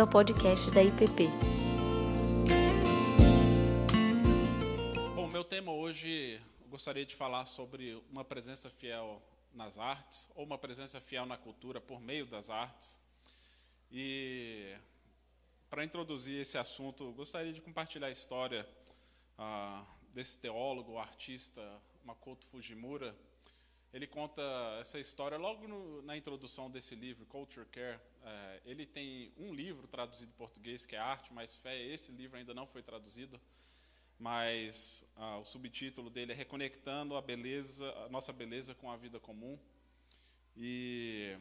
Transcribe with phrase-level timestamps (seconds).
[0.00, 1.28] bem-vindo ao podcast da IPP.
[5.14, 10.56] Bom, meu tema hoje, gostaria de falar sobre uma presença fiel nas artes, ou uma
[10.56, 13.00] presença fiel na cultura por meio das artes.
[13.90, 14.74] E
[15.68, 18.66] para introduzir esse assunto, gostaria de compartilhar a história
[19.36, 21.62] ah, desse teólogo, artista
[22.04, 23.14] Makoto Fujimura.
[23.92, 24.42] Ele conta
[24.80, 28.00] essa história logo no, na introdução desse livro, Culture Care.
[28.22, 31.80] É, ele tem um livro traduzido em português, que é Arte mais Fé.
[31.82, 33.40] Esse livro ainda não foi traduzido,
[34.18, 39.18] mas ah, o subtítulo dele é Reconectando a beleza, a nossa beleza com a vida
[39.18, 39.58] comum.
[40.56, 41.38] E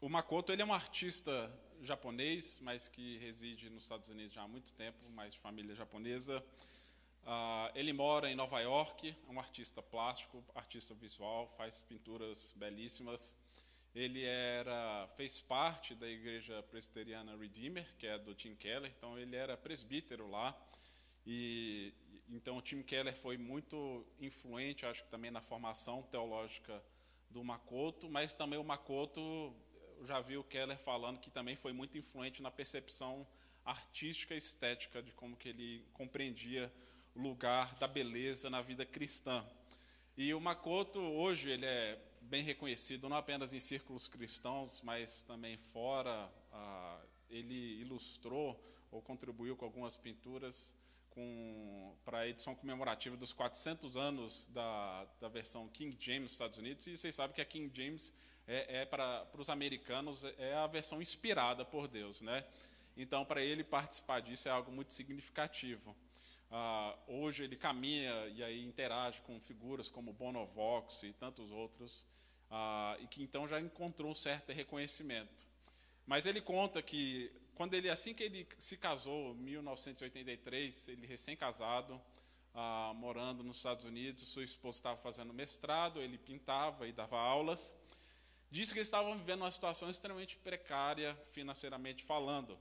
[0.00, 4.48] o Makoto ele é um artista japonês, mas que reside nos Estados Unidos já há
[4.48, 6.44] muito tempo, mas de família japonesa.
[7.22, 13.38] Uh, ele mora em Nova York, é um artista plástico, artista visual, faz pinturas belíssimas.
[13.96, 19.34] Ele era, fez parte da igreja presbiteriana Redeemer, que é do Tim Keller, então ele
[19.34, 20.54] era presbítero lá.
[21.26, 21.94] E
[22.28, 26.84] então o Tim Keller foi muito influente, acho que também na formação teológica
[27.30, 29.56] do Makoto, mas também o Makoto
[30.04, 33.26] já vi o Keller falando que também foi muito influente na percepção
[33.64, 36.70] artística e estética de como que ele compreendia
[37.14, 39.42] o lugar da beleza na vida cristã.
[40.18, 45.56] E o Makoto hoje ele é bem reconhecido não apenas em círculos cristãos, mas também
[45.56, 46.30] fora.
[46.52, 48.60] Ah, ele ilustrou
[48.90, 50.74] ou contribuiu com algumas pinturas
[52.04, 56.86] para a edição comemorativa dos 400 anos da, da versão King James dos Estados Unidos.
[56.86, 58.12] E vocês sabem que a King James
[58.46, 62.44] é, é para os americanos é a versão inspirada por Deus, né?
[62.96, 65.96] Então, para ele participar disso é algo muito significativo.
[66.50, 72.06] Ah, hoje ele caminha e aí interage com figuras como Bonovox e tantos outros,
[72.50, 75.46] ah, e que então já encontrou um certo reconhecimento.
[76.06, 82.00] Mas ele conta que quando ele assim que ele se casou, em 1983, ele recém-casado,
[82.54, 87.76] ah, morando nos Estados Unidos, sua esposa estava fazendo mestrado, ele pintava e dava aulas.
[88.50, 92.56] Disse que eles estavam vivendo uma situação extremamente precária, financeiramente falando,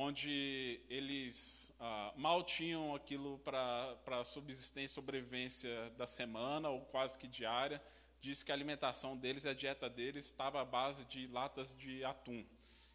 [0.00, 7.26] onde eles ah, mal tinham aquilo para subsistência e sobrevivência da semana, ou quase que
[7.26, 7.82] diária.
[8.20, 12.46] Disse que a alimentação deles, a dieta deles, estava à base de latas de atum.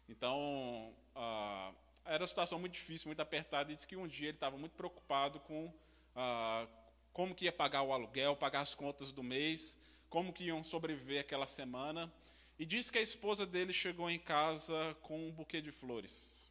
[0.08, 1.74] Então, ah,
[2.06, 4.72] era uma situação muito difícil, muito apertada, e disse que um dia ele estava muito
[4.74, 5.70] preocupado com
[6.16, 6.66] ah,
[7.12, 9.78] como que ia pagar o aluguel, pagar as contas do mês,
[10.08, 12.10] como que iam sobreviver aquela semana.
[12.58, 16.43] E diz que a esposa dele chegou em casa com um buquê de flores.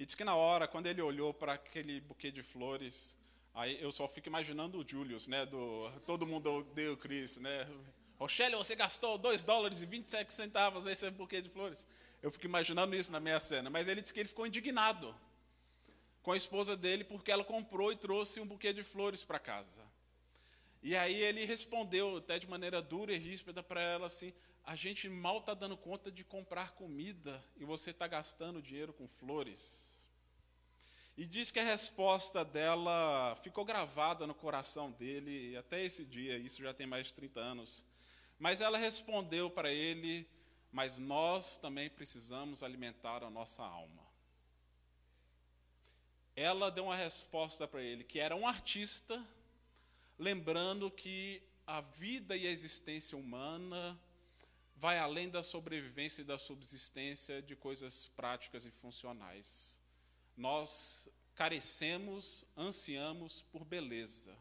[0.00, 3.18] E diz que na hora, quando ele olhou para aquele buquê de flores,
[3.52, 7.68] aí eu só fico imaginando o Julius, né, do Todo Mundo Odeia o Chris, né?
[8.18, 11.86] Rochelle, você gastou 2 dólares e 27 centavos nesse buquê de flores.
[12.22, 13.68] Eu fico imaginando isso na minha cena.
[13.68, 15.14] Mas ele disse que ele ficou indignado
[16.22, 19.82] com a esposa dele porque ela comprou e trouxe um buquê de flores para casa.
[20.82, 24.32] E aí ele respondeu até de maneira dura e ríspida para ela assim:
[24.64, 29.08] a gente mal está dando conta de comprar comida e você está gastando dinheiro com
[29.08, 29.89] flores.
[31.20, 36.62] E diz que a resposta dela ficou gravada no coração dele até esse dia, isso
[36.62, 37.84] já tem mais de 30 anos.
[38.38, 40.26] Mas ela respondeu para ele:
[40.72, 44.02] Mas nós também precisamos alimentar a nossa alma.
[46.34, 49.22] Ela deu uma resposta para ele, que era um artista,
[50.18, 54.00] lembrando que a vida e a existência humana
[54.74, 59.79] vai além da sobrevivência e da subsistência de coisas práticas e funcionais.
[60.40, 64.34] Nós carecemos, ansiamos por beleza,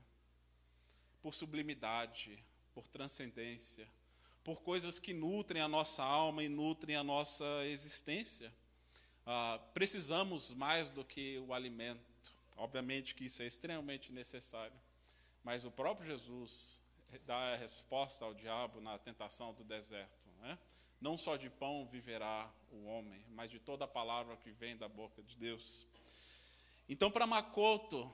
[1.22, 2.42] por sublimidade,
[2.74, 3.86] por transcendência,
[4.42, 8.50] por coisas que nutrem a nossa alma e nutrem a nossa existência.
[9.26, 12.34] Ah, precisamos mais do que o alimento.
[12.56, 14.80] Obviamente que isso é extremamente necessário.
[15.44, 16.80] Mas o próprio Jesus
[17.26, 20.30] dá a resposta ao diabo na tentação do deserto.
[20.40, 20.58] Né?
[21.02, 24.88] Não só de pão viverá o homem, mas de toda a palavra que vem da
[24.88, 25.88] boca de Deus.
[26.88, 28.12] Então, para Makoto,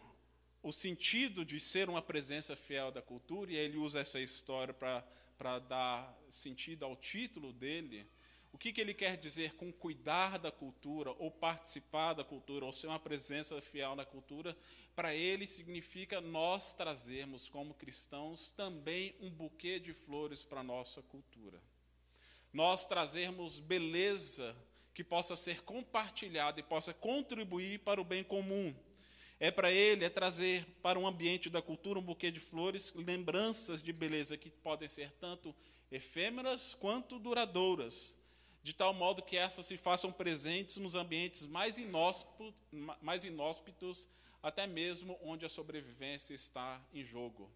[0.62, 5.60] o sentido de ser uma presença fiel da cultura, e ele usa essa história para
[5.60, 8.08] dar sentido ao título dele,
[8.52, 12.72] o que, que ele quer dizer com cuidar da cultura, ou participar da cultura, ou
[12.72, 14.56] ser uma presença fiel na cultura?
[14.96, 21.02] Para ele significa nós trazermos, como cristãos, também um buquê de flores para a nossa
[21.02, 21.62] cultura.
[22.56, 24.56] Nós trazermos beleza
[24.94, 28.74] que possa ser compartilhada e possa contribuir para o bem comum.
[29.42, 33.84] É para ele, é trazer para um ambiente da cultura um buquê de flores, lembranças
[33.84, 35.54] de beleza que podem ser tanto
[35.92, 38.18] efêmeras quanto duradouras
[38.64, 41.78] de tal modo que essas se façam presentes nos ambientes mais
[43.02, 44.08] mais inóspitos
[44.42, 47.52] até mesmo onde a sobrevivência está em jogo.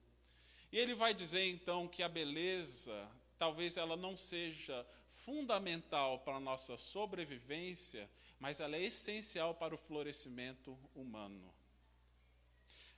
[0.69, 3.09] E ele vai dizer então que a beleza,
[3.39, 9.77] talvez ela não seja fundamental para a nossa sobrevivência, mas ela é essencial para o
[9.77, 11.51] florescimento humano.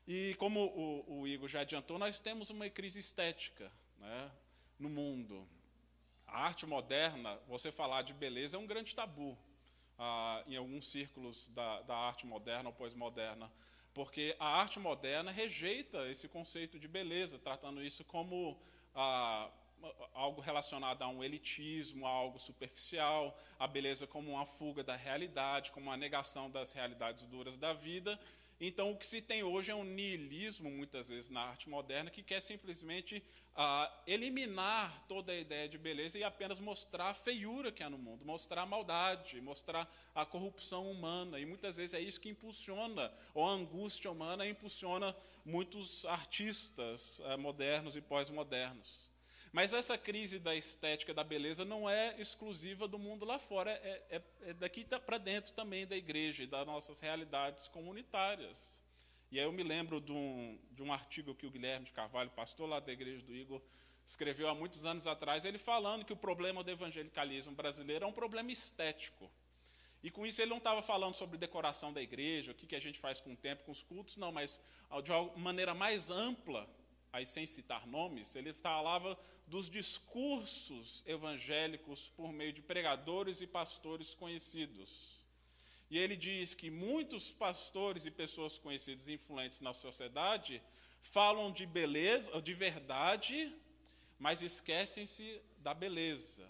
[0.08, 4.32] E como o, o Igor já adiantou, nós temos uma crise estética né,
[4.80, 5.48] no mundo.
[6.26, 9.38] A arte moderna, você falar de beleza é um grande tabu
[10.00, 13.52] ah, em alguns círculos da, da arte moderna ou pós-moderna,
[13.94, 18.60] porque a arte moderna rejeita esse conceito de beleza, tratando isso como
[18.96, 19.52] ah,
[20.14, 25.72] algo relacionado a um elitismo, a algo superficial, a beleza como uma fuga da realidade,
[25.72, 28.20] como uma negação das realidades duras da vida,
[28.64, 32.22] então, o que se tem hoje é um niilismo, muitas vezes, na arte moderna, que
[32.22, 33.24] quer simplesmente
[33.56, 37.98] ah, eliminar toda a ideia de beleza e apenas mostrar a feiura que há no
[37.98, 41.40] mundo, mostrar a maldade, mostrar a corrupção humana.
[41.40, 47.38] E muitas vezes é isso que impulsiona, ou a angústia humana impulsiona muitos artistas ah,
[47.38, 49.11] modernos e pós-modernos.
[49.52, 54.02] Mas essa crise da estética da beleza não é exclusiva do mundo lá fora, é,
[54.10, 58.82] é, é daqui para dentro também da igreja e das nossas realidades comunitárias.
[59.30, 62.30] E aí eu me lembro de um, de um artigo que o Guilherme de Carvalho,
[62.30, 63.62] pastor lá da igreja do Igor,
[64.06, 68.14] escreveu há muitos anos atrás, ele falando que o problema do evangelicalismo brasileiro é um
[68.14, 69.30] problema estético.
[70.04, 72.80] E com isso ele não estava falando sobre decoração da igreja, o que, que a
[72.80, 74.60] gente faz com o tempo, com os cultos, não, mas
[75.04, 76.68] de uma maneira mais ampla,
[77.12, 84.14] aí sem citar nomes, ele falava dos discursos evangélicos por meio de pregadores e pastores
[84.14, 85.22] conhecidos.
[85.90, 90.62] E ele diz que muitos pastores e pessoas conhecidas e influentes na sociedade
[91.02, 93.54] falam de beleza, de verdade,
[94.18, 96.50] mas esquecem-se da beleza.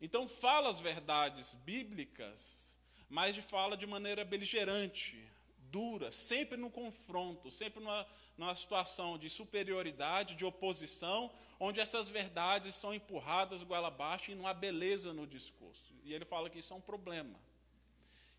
[0.00, 2.78] Então fala as verdades bíblicas,
[3.08, 5.18] mas fala de maneira beligerante,
[5.70, 8.06] dura, sempre no confronto, sempre numa,
[8.36, 14.46] numa situação de superioridade, de oposição, onde essas verdades são empurradas goela abaixo e não
[14.46, 15.94] há beleza no discurso.
[16.04, 17.38] E ele fala que isso é um problema.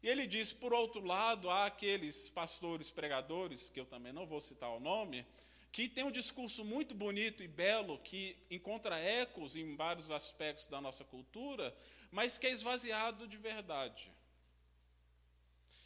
[0.04, 4.42] E ele diz, por outro lado, há aqueles pastores pregadores, que eu também não vou
[4.42, 5.25] citar o nome,
[5.72, 10.81] que tem um discurso muito bonito e belo, que encontra ecos em vários aspectos da
[10.81, 11.74] nossa cultura,
[12.12, 14.10] mas que é esvaziado de verdade.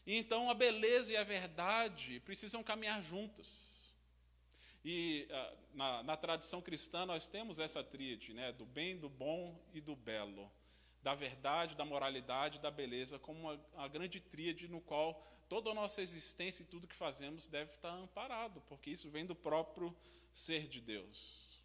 [0.05, 3.93] E então a beleza e a verdade precisam caminhar juntas.
[4.83, 9.59] E uh, na, na, tradição cristã nós temos essa tríade, né, do bem, do bom
[9.73, 10.51] e do belo,
[11.01, 15.19] da verdade, da moralidade, da beleza, como uma, uma grande tríade no qual
[15.49, 19.35] toda a nossa existência e tudo que fazemos deve estar amparado, porque isso vem do
[19.35, 19.95] próprio
[20.31, 21.59] ser de Deus.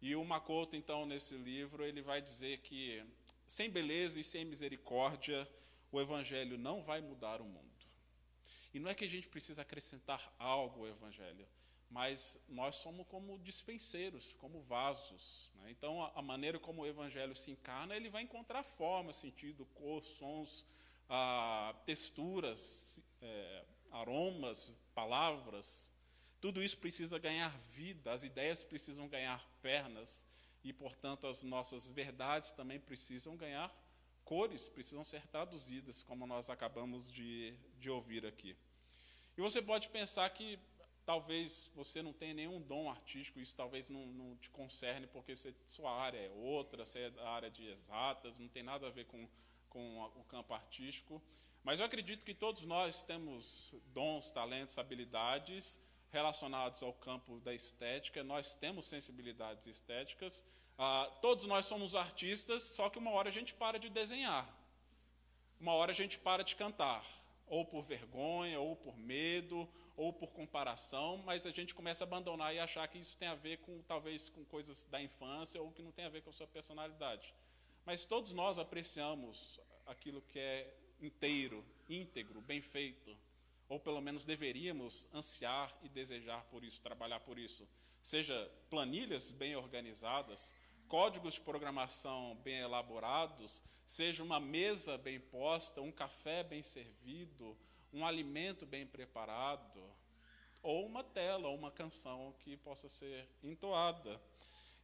[0.00, 3.04] E o Makoto, então, nesse livro, ele vai dizer que
[3.46, 5.48] sem beleza e sem misericórdia,
[5.90, 7.65] o evangelho não vai mudar o mundo.
[8.76, 11.48] E não é que a gente precisa acrescentar algo ao Evangelho,
[11.88, 15.50] mas nós somos como dispenseiros, como vasos.
[15.54, 15.70] Né?
[15.70, 20.66] Então, a, maneira como o Evangelho se encarna, ele vai encontrar forma, sentido, cor, sons,
[21.08, 25.94] ah, texturas, é, aromas, palavras.
[26.38, 30.26] Tudo isso precisa ganhar vida, as ideias precisam ganhar pernas,
[30.62, 33.74] e, portanto, as nossas verdades também precisam ganhar
[34.22, 38.54] cores, precisam ser traduzidas, como nós acabamos de, de ouvir aqui.
[39.36, 40.58] E você pode pensar que
[41.04, 45.54] talvez você não tenha nenhum dom artístico, isso talvez não, não te concerne, porque você,
[45.66, 49.04] sua área é outra, você é da área de exatas, não tem nada a ver
[49.04, 49.28] com,
[49.68, 51.22] com o campo artístico.
[51.62, 58.24] Mas eu acredito que todos nós temos dons, talentos, habilidades relacionados ao campo da estética,
[58.24, 60.44] nós temos sensibilidades estéticas,
[60.78, 64.48] ah, todos nós somos artistas, só que uma hora a gente para de desenhar,
[65.60, 67.04] uma hora a gente para de cantar,
[67.46, 72.54] ou por vergonha, ou por medo, ou por comparação, mas a gente começa a abandonar
[72.54, 75.82] e achar que isso tem a ver com talvez com coisas da infância ou que
[75.82, 77.34] não tem a ver com a sua personalidade.
[77.84, 83.16] Mas todos nós apreciamos aquilo que é inteiro, íntegro, bem feito,
[83.68, 87.66] ou pelo menos deveríamos ansiar e desejar por isso, trabalhar por isso.
[88.02, 90.54] Seja planilhas bem organizadas,
[90.88, 97.56] códigos de programação bem elaborados, seja uma mesa bem posta, um café bem servido,
[97.92, 99.82] um alimento bem preparado,
[100.62, 104.20] ou uma tela, ou uma canção que possa ser entoada.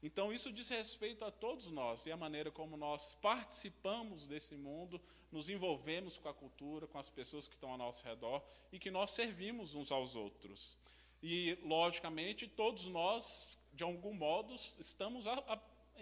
[0.03, 5.01] Então, isso diz respeito a todos nós e a maneira como nós participamos desse mundo,
[5.31, 8.43] nos envolvemos com a cultura, com as pessoas que estão ao nosso redor
[8.73, 10.77] e que nós servimos uns aos outros.
[11.23, 15.35] E, logicamente, todos nós, de algum modo, estamos a,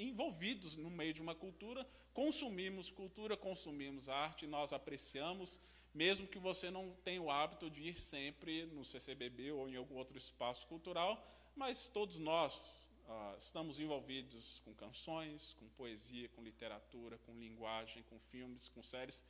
[0.02, 5.60] envolvidos no meio de uma cultura, consumimos cultura, consumimos arte, nós apreciamos,
[5.92, 9.96] mesmo que você não tenha o hábito de ir sempre no CCBB ou em algum
[9.96, 11.26] outro espaço cultural,
[11.56, 18.18] mas todos nós ah, estamos envolvidos com canções, com poesia, com literatura, com linguagem, com
[18.18, 19.24] filmes, com séries,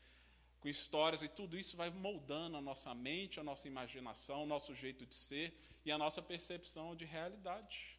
[0.60, 4.74] com histórias, e tudo isso vai moldando a nossa mente, a nossa imaginação, o nosso
[4.74, 7.89] jeito de ser e a nossa percepção de realidade.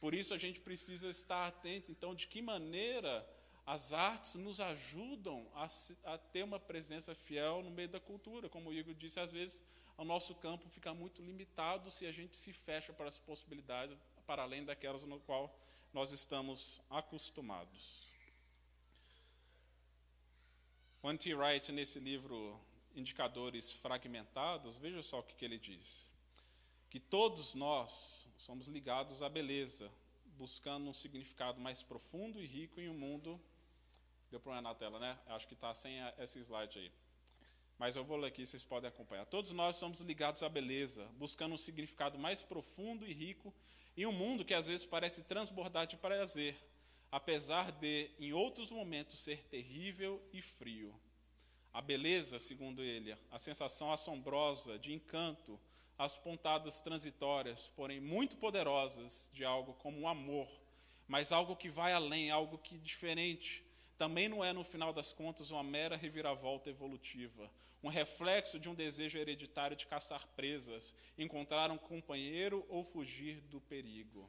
[0.00, 3.28] Por isso a gente precisa estar atento, então, de que maneira
[3.66, 5.66] as artes nos ajudam a,
[6.12, 8.48] a, ter uma presença fiel no meio da cultura.
[8.48, 9.64] Como o Igor disse, às vezes
[9.96, 14.42] o nosso campo fica muito limitado se a gente se fecha para as possibilidades para
[14.42, 15.54] além daquelas no qual
[15.92, 18.08] nós estamos acostumados.
[21.02, 22.60] O Anti Wright, nesse livro
[22.94, 26.12] Indicadores Fragmentados, veja só o que, que ele diz.
[26.90, 29.88] Que todos nós somos ligados à beleza,
[30.36, 33.40] buscando um significado mais profundo e rico em um mundo.
[34.28, 35.16] Deu problema na tela, né?
[35.26, 36.92] Acho que está sem esse slide aí.
[37.78, 39.24] Mas eu vou ler aqui, vocês podem acompanhar.
[39.24, 43.54] Todos nós somos ligados à beleza, buscando um significado mais profundo e rico
[43.96, 46.56] em um mundo que às vezes parece transbordar de prazer,
[47.10, 50.92] apesar de, em outros momentos, ser terrível e frio.
[51.72, 55.58] A beleza, segundo ele, a sensação assombrosa de encanto,
[56.00, 60.50] as pontadas transitórias, porém muito poderosas, de algo como o amor,
[61.06, 63.62] mas algo que vai além, algo que diferente,
[63.98, 67.50] também não é, no final das contas, uma mera reviravolta evolutiva,
[67.82, 73.60] um reflexo de um desejo hereditário de caçar presas, encontrar um companheiro ou fugir do
[73.60, 74.26] perigo.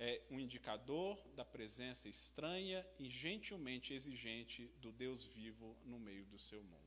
[0.00, 6.40] É um indicador da presença estranha e gentilmente exigente do Deus vivo no meio do
[6.40, 6.85] seu mundo.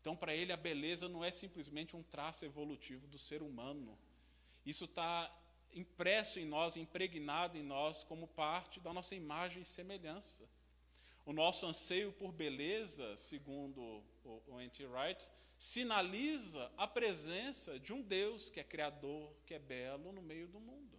[0.00, 3.98] Então, para ele, a beleza não é simplesmente um traço evolutivo do ser humano.
[4.64, 5.30] Isso está
[5.72, 10.48] impresso em nós, impregnado em nós, como parte da nossa imagem e semelhança.
[11.24, 14.86] O nosso anseio por beleza, segundo o, N.T.
[14.86, 20.48] Wright, sinaliza a presença de um Deus que é criador, que é belo no meio
[20.48, 20.98] do mundo.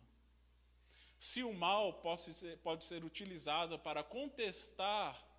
[1.20, 5.31] Se o mal pode ser, pode ser utilizado para contestar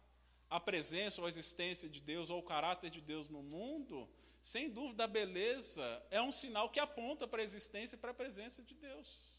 [0.57, 4.09] a presença ou a existência de Deus ou o caráter de Deus no mundo,
[4.43, 8.21] sem dúvida a beleza é um sinal que aponta para a existência e para a
[8.23, 9.33] presença de Deus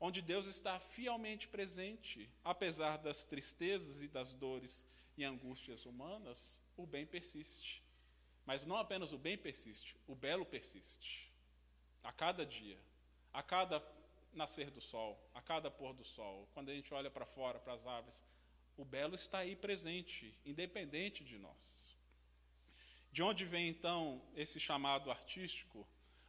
[0.00, 4.86] onde Deus está fielmente presente, apesar das tristezas e das dores
[5.16, 7.82] e angústias humanas, o bem persiste.
[8.46, 11.32] Mas não apenas o bem persiste, o belo persiste.
[12.02, 12.78] A cada dia,
[13.32, 13.84] a cada
[14.32, 17.72] nascer do sol, a cada pôr do sol, quando a gente olha para fora, para
[17.72, 18.22] as aves,
[18.78, 21.96] o belo está aí presente, independente de nós.
[23.10, 25.86] De onde vem então esse chamado artístico,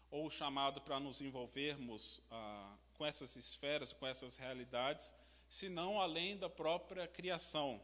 [0.10, 5.16] ou o chamado para nos envolvermos ah, com essas esferas, com essas realidades,
[5.48, 7.80] senão além da própria criação.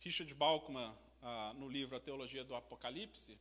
[0.00, 3.38] Richard Balkman, ah, no livro A Teologia do Apocalipse,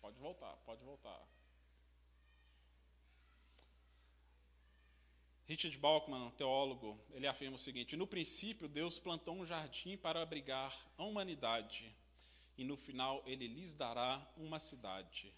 [0.00, 1.31] pode voltar, pode voltar.
[5.52, 10.74] Richard Balkman, teólogo, ele afirma o seguinte: No princípio, Deus plantou um jardim para abrigar
[10.96, 11.94] a humanidade,
[12.56, 15.30] e no final ele lhes dará uma cidade.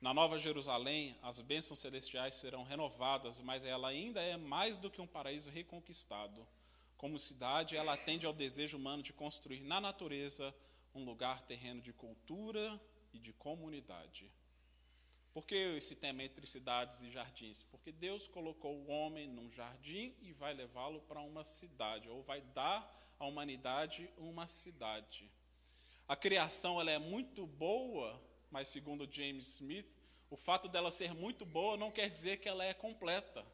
[0.00, 5.02] Na Nova Jerusalém, as bênçãos celestiais serão renovadas, mas ela ainda é mais do que
[5.02, 6.48] um paraíso reconquistado.
[6.96, 10.54] Como cidade, ela atende ao desejo humano de construir na natureza
[10.94, 12.80] um lugar terreno de cultura
[13.12, 14.32] e de comunidade.
[15.34, 17.64] Por que esse tema entre cidades e jardins?
[17.64, 22.40] Porque Deus colocou o homem num jardim e vai levá-lo para uma cidade, ou vai
[22.40, 25.30] dar à humanidade uma cidade.
[26.08, 28.22] A criação ela é muito boa
[28.54, 29.92] mas segundo James Smith,
[30.30, 33.44] o fato dela ser muito boa não quer dizer que ela é completa,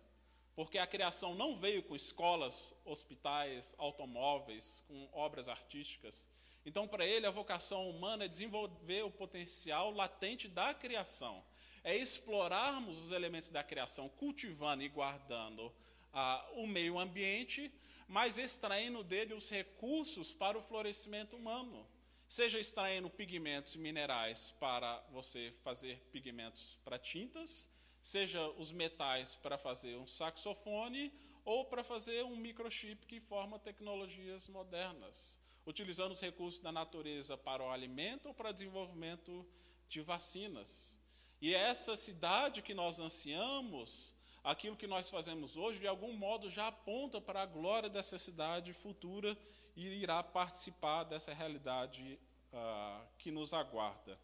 [0.55, 6.29] porque a criação não veio com escolas, hospitais, automóveis, com obras artísticas.
[6.67, 11.43] Então, para ele, a vocação humana é desenvolver o potencial latente da criação,
[11.83, 15.73] é explorarmos os elementos da criação, cultivando e guardando
[16.13, 17.73] ah, o meio ambiente,
[18.07, 21.87] mas extraindo dele os recursos para o florescimento humano
[22.31, 27.69] seja extraindo pigmentos minerais para você fazer pigmentos para tintas,
[28.01, 31.13] seja os metais para fazer um saxofone
[31.45, 37.65] ou para fazer um microchip que forma tecnologias modernas, utilizando os recursos da natureza para
[37.65, 39.45] o alimento ou para o desenvolvimento
[39.89, 41.00] de vacinas.
[41.41, 44.13] E é essa cidade que nós ansiamos,
[44.45, 48.73] aquilo que nós fazemos hoje, de algum modo já aponta para a glória dessa cidade
[48.73, 49.37] futura
[49.75, 52.19] e irá participar dessa realidade
[52.53, 54.19] uh, que nos aguarda.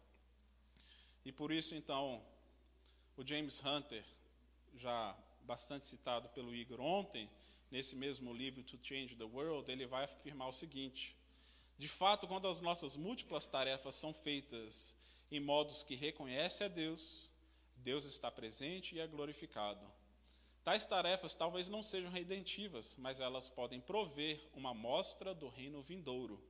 [1.25, 2.23] E por isso, então,
[3.17, 4.05] O James Hunter,
[4.75, 7.29] já bastante citado pelo Igor ontem,
[7.71, 11.15] nesse mesmo livro, To Change the World, ele vai afirmar o seguinte:
[11.79, 14.96] de fato, quando as nossas múltiplas tarefas são feitas
[15.31, 17.31] em modos que reconhecem a Deus,
[17.75, 19.85] Deus está presente e é glorificado.
[20.63, 26.43] Tais tarefas talvez não sejam redentivas, mas elas podem prover uma mostra do reino vindouro.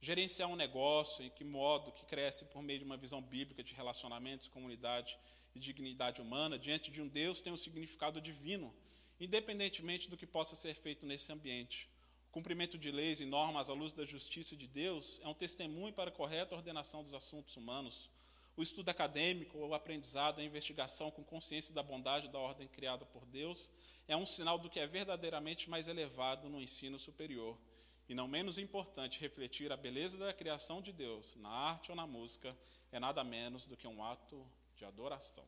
[0.00, 3.72] Gerenciar um negócio, em que modo que cresce por meio de uma visão bíblica de
[3.72, 5.18] relacionamentos, comunidade
[5.54, 8.74] e dignidade humana, diante de um Deus tem um significado divino,
[9.20, 11.88] independentemente do que possa ser feito nesse ambiente.
[12.32, 16.08] Cumprimento de leis e normas à luz da justiça de Deus é um testemunho para
[16.08, 18.08] a correta ordenação dos assuntos humanos.
[18.56, 23.26] O estudo acadêmico, o aprendizado, a investigação com consciência da bondade da ordem criada por
[23.26, 23.70] Deus
[24.08, 27.58] é um sinal do que é verdadeiramente mais elevado no ensino superior.
[28.08, 32.06] E não menos importante, refletir a beleza da criação de Deus na arte ou na
[32.06, 32.56] música
[32.90, 34.42] é nada menos do que um ato
[34.74, 35.44] de adoração.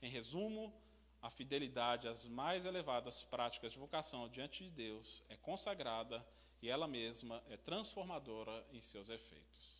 [0.00, 0.72] Em resumo,
[1.20, 6.24] a fidelidade às mais elevadas práticas de vocação diante de Deus é consagrada
[6.62, 9.78] e ela mesma é transformadora em seus efeitos.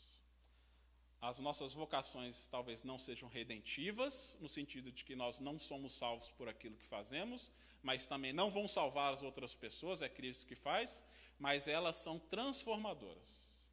[1.20, 6.30] As nossas vocações talvez não sejam redentivas, no sentido de que nós não somos salvos
[6.30, 7.50] por aquilo que fazemos,
[7.82, 11.04] mas também não vão salvar as outras pessoas, é Cristo que faz,
[11.38, 13.68] mas elas são transformadoras.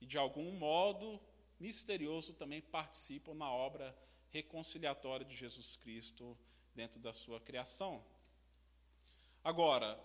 [0.00, 1.20] E de algum modo
[1.60, 3.96] misterioso também participam na obra
[4.30, 6.38] reconciliatória de Jesus Cristo
[6.78, 8.00] dentro da sua criação.
[9.42, 9.98] Agora,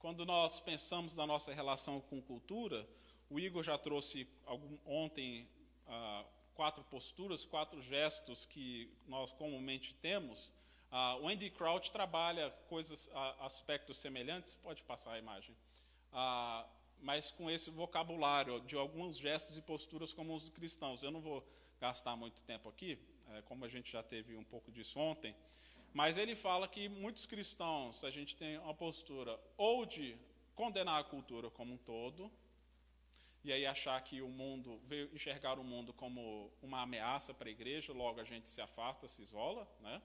[0.00, 2.84] quando nós pensamos na nossa relação com cultura,
[3.30, 5.48] o Igor já trouxe algum, ontem
[5.86, 6.24] ah,
[6.54, 10.52] quatro posturas, quatro gestos que nós comumente temos.
[10.90, 15.56] Ah, o Andy Crouch trabalha coisas, aspectos semelhantes, pode passar a imagem,
[16.12, 16.66] ah,
[16.98, 21.04] mas com esse vocabulário de alguns gestos e posturas comuns dos cristãos.
[21.04, 21.46] Eu não vou
[21.80, 25.32] gastar muito tempo aqui, é, como a gente já teve um pouco disso ontem.
[25.92, 30.16] Mas ele fala que muitos cristãos, a gente tem uma postura ou de
[30.54, 32.30] condenar a cultura como um todo,
[33.44, 37.50] e aí achar que o mundo, veio enxergar o mundo como uma ameaça para a
[37.50, 40.02] igreja, logo a gente se afasta, se isola, né?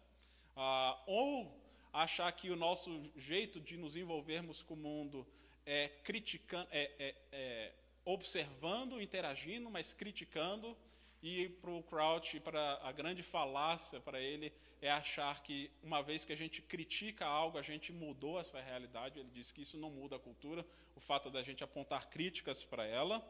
[0.56, 1.60] Ah, ou
[1.92, 5.26] achar que o nosso jeito de nos envolvermos com o mundo
[5.66, 7.74] é criticando, é, é, é
[8.06, 10.78] observando, interagindo, mas criticando,
[11.22, 16.26] e para o Crouch, para a grande falácia para ele, é achar que uma vez
[16.26, 19.20] que a gente critica algo, a gente mudou essa realidade.
[19.20, 22.86] Ele diz que isso não muda a cultura, o fato da gente apontar críticas para
[22.86, 23.24] ela.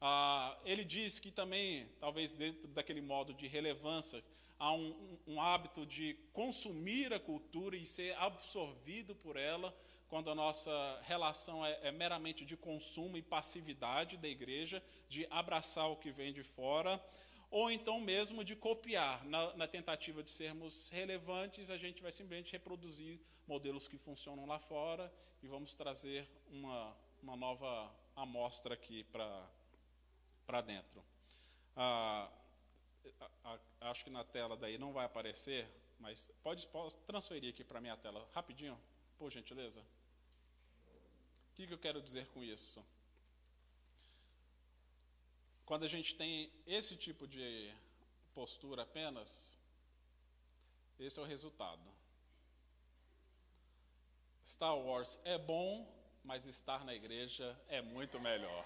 [0.00, 4.22] Ah, ele diz que também, talvez dentro daquele modo de relevância,
[4.58, 9.74] há um, um, hábito de consumir a cultura e ser absorvido por ela,
[10.08, 15.88] quando a nossa relação é, é meramente de consumo e passividade da igreja, de abraçar
[15.88, 17.00] o que vem de fora
[17.50, 19.24] ou então mesmo de copiar.
[19.24, 24.58] Na, na, tentativa de sermos relevantes, a gente vai simplesmente reproduzir modelos que funcionam lá
[24.58, 31.02] fora e vamos trazer uma, uma nova amostra aqui para dentro.
[31.76, 32.30] Ah,
[33.82, 37.80] acho que na tela daí não vai aparecer, mas pode, pode transferir aqui para a
[37.80, 38.78] minha tela rapidinho,
[39.18, 39.80] por gentileza.
[39.80, 42.84] O que, que eu quero dizer com isso?
[45.66, 47.74] Quando a gente tem esse tipo de
[48.32, 49.58] postura apenas,
[50.96, 51.82] esse é o resultado.
[54.44, 55.84] Star Wars é bom,
[56.22, 58.64] mas estar na igreja é muito melhor.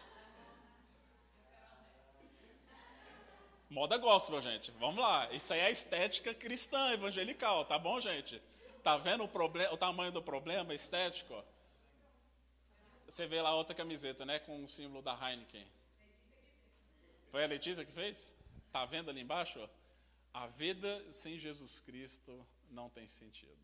[3.71, 4.71] Moda gospel, gente.
[4.73, 5.33] Vamos lá.
[5.33, 8.43] Isso aí é a estética cristã, evangelical, tá bom, gente?
[8.83, 11.43] Tá vendo o, o tamanho do problema estético?
[13.07, 15.67] Você vê lá outra camiseta, né, com o símbolo da Heineken.
[17.31, 18.35] Foi a Letícia que fez?
[18.67, 19.61] Está vendo ali embaixo?
[20.35, 23.57] A vida sem Jesus Cristo não tem sentido.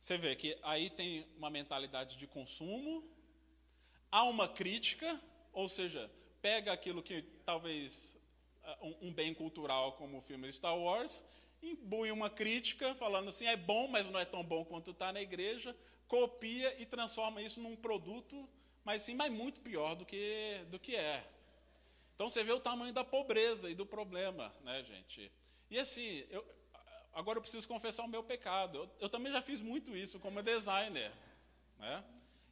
[0.00, 3.04] Você vê que aí tem uma mentalidade de consumo,
[4.10, 5.20] há uma crítica,
[5.52, 8.16] ou seja, pega aquilo que talvez
[8.62, 11.24] ah, um, bem cultural como o filme Star Wars,
[11.60, 15.20] imbui uma crítica, falando assim, é bom, mas não é tão bom quanto está na
[15.20, 15.76] igreja,
[16.08, 18.48] copia e transforma isso num produto,
[18.84, 21.24] mas sim, mas muito pior do que, do que é.
[22.14, 25.30] Então você vê o tamanho da pobreza e do problema, né, gente?
[25.70, 26.44] E assim, eu,
[27.12, 28.78] agora eu preciso confessar o meu pecado.
[28.78, 31.12] Eu, eu também já fiz muito isso como designer,
[31.78, 32.02] né?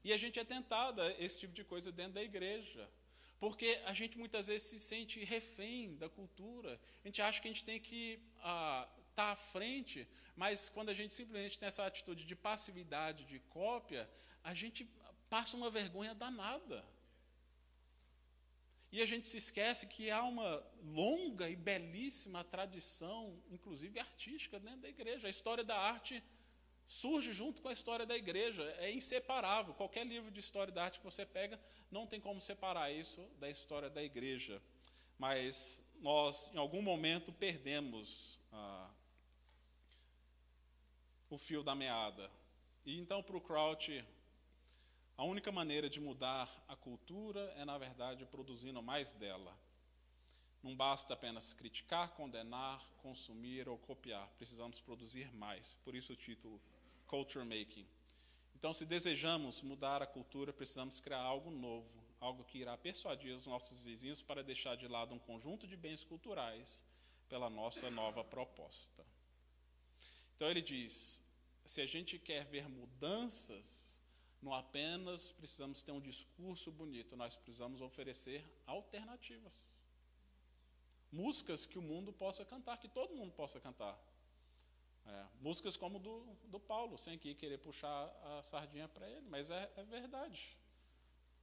[0.04, 2.88] E a gente é tentado a esse tipo de coisa dentro da igreja.
[3.40, 6.80] Porque a gente muitas vezes se sente refém da cultura.
[7.04, 10.94] A gente acha que a gente tem que ah, está à frente, mas quando a
[10.94, 14.08] gente simplesmente tem essa atitude de passividade, de cópia,
[14.44, 14.86] a gente
[15.30, 16.84] passa uma vergonha danada.
[18.92, 24.82] E a gente se esquece que há uma longa e belíssima tradição, inclusive artística, dentro
[24.82, 25.26] da igreja.
[25.26, 26.22] A história da arte
[26.84, 29.74] surge junto com a história da igreja, é inseparável.
[29.74, 31.58] Qualquer livro de história da arte que você pega,
[31.90, 34.62] não tem como separar isso da história da igreja.
[35.18, 38.90] Mas nós, em algum momento, perdemos ah,
[41.28, 42.30] o fio da meada.
[42.84, 44.04] E então, para o Crouch,
[45.16, 49.56] a única maneira de mudar a cultura é, na verdade, produzindo mais dela.
[50.62, 54.28] Não basta apenas criticar, condenar, consumir ou copiar.
[54.36, 55.74] Precisamos produzir mais.
[55.84, 56.60] Por isso o título
[57.06, 57.86] Culture Making.
[58.54, 61.88] Então, se desejamos mudar a cultura, precisamos criar algo novo,
[62.20, 66.02] algo que irá persuadir os nossos vizinhos para deixar de lado um conjunto de bens
[66.04, 66.84] culturais
[67.28, 69.04] pela nossa nova proposta.
[70.36, 71.22] Então ele diz:
[71.64, 74.04] se a gente quer ver mudanças,
[74.40, 79.82] não apenas precisamos ter um discurso bonito, nós precisamos oferecer alternativas.
[81.10, 83.98] Músicas que o mundo possa cantar, que todo mundo possa cantar.
[85.06, 89.50] É, músicas como do, do Paulo, sem que querer puxar a sardinha para ele, mas
[89.50, 90.56] é, é verdade.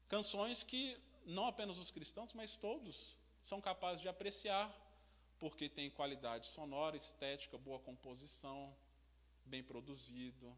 [0.07, 4.71] Canções que não apenas os cristãos, mas todos são capazes de apreciar,
[5.39, 8.75] porque tem qualidade sonora, estética, boa composição,
[9.45, 10.55] bem produzido.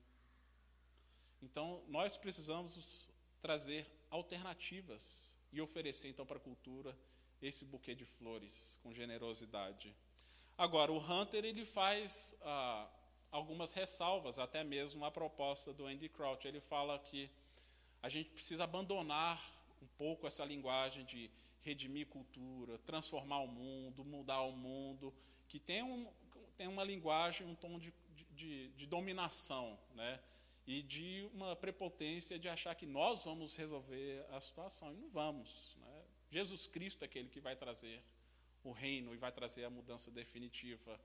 [1.41, 3.09] Então, nós precisamos
[3.41, 6.97] trazer alternativas e oferecer então para a cultura
[7.41, 9.95] esse buquê de flores com generosidade.
[10.57, 12.89] Agora, o Hunter ele faz ah,
[13.31, 16.47] algumas ressalvas, até mesmo a proposta do Andy Crouch.
[16.47, 17.29] Ele fala que
[18.01, 19.43] a gente precisa abandonar
[19.81, 21.29] um pouco essa linguagem de
[21.65, 25.13] redimir cultura, transformar o mundo, mudar o mundo,
[25.49, 26.08] que tem, um,
[26.56, 27.91] tem uma linguagem, um tom de
[28.36, 30.19] de, de dominação, né?
[30.67, 34.91] e de uma prepotência de achar que nós vamos resolver a situação.
[34.91, 35.75] E não vamos.
[35.80, 36.04] Né?
[36.32, 38.04] Jesus Cristo é aquele que vai trazer
[38.63, 40.99] o reino e vai trazer a mudança definitiva.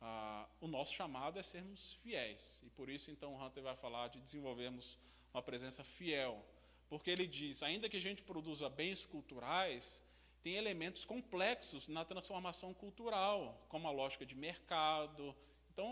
[0.00, 2.62] Ah, o nosso chamado é sermos fiéis.
[2.64, 4.98] E por isso, então, Hunter vai falar de desenvolvermos
[5.32, 6.44] uma presença fiel.
[6.92, 10.02] Porque ele diz: ainda que a gente produza bens culturais,
[10.42, 15.34] tem elementos complexos na transformação cultural, como a lógica de mercado,
[15.72, 15.88] então,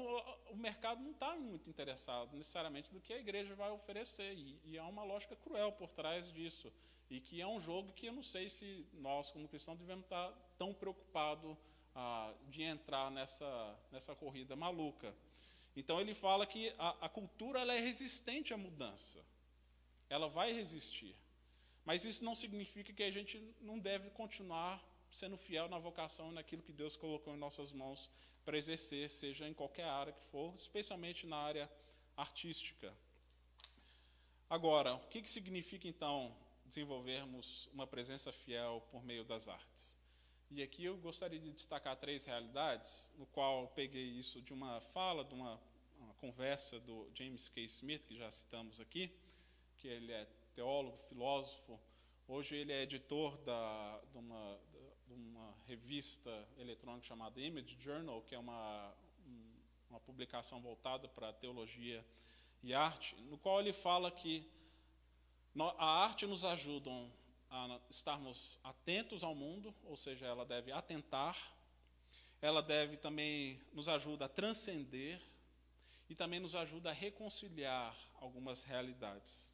[0.50, 4.78] o, mercado não está muito interessado necessariamente do que a igreja vai oferecer, e, e
[4.78, 6.70] há uma lógica cruel por trás disso,
[7.08, 10.30] e que é um jogo que eu não sei se nós, como cristãos, devemos estar
[10.58, 11.56] tão preocupados
[11.94, 15.14] ah, de entrar nessa, nessa corrida maluca.
[15.74, 19.24] Então, ele fala que a, a cultura é resistente à mudança,
[20.10, 21.16] ela vai resistir.
[21.84, 26.62] Mas isso não significa que a gente não deve continuar sendo fiel na vocação, naquilo
[26.62, 28.10] que Deus colocou em nossas mãos
[28.44, 31.70] para exercer, seja em qualquer área que for, especialmente na área
[32.16, 32.94] artística.
[34.48, 39.98] Agora, o que, que significa então desenvolvermos uma presença fiel por meio das artes?
[40.50, 45.24] E aqui eu gostaria de destacar três realidades, no qual peguei isso de uma fala,
[45.24, 45.60] de uma,
[45.98, 47.64] uma conversa do James K.
[47.64, 49.16] Smith, que já citamos aqui,
[49.80, 51.80] que ele é teólogo, filósofo,
[52.28, 54.58] hoje ele é editor da, de uma
[55.10, 58.94] uma revista eletrônica chamada Image Journal, que é uma,
[59.88, 62.04] uma publicação voltada para teologia
[62.62, 64.48] e arte, no qual ele fala que
[65.78, 66.90] a arte nos ajuda
[67.50, 71.36] a estarmos atentos ao mundo, ou seja, ela deve atentar,
[72.40, 75.20] ela deve também nos ajuda a transcender
[76.08, 79.49] e também nos ajuda a reconciliar algumas realidades.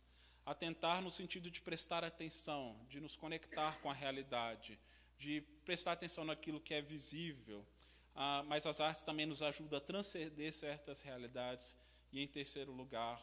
[0.47, 4.79] Atentar no sentido de prestar atenção, de nos conectar com a realidade,
[5.19, 7.67] de prestar atenção naquilo que é visível,
[8.15, 11.77] ah, mas as artes também nos ajudam a transcender certas realidades
[12.13, 13.21] e, em terceiro lugar,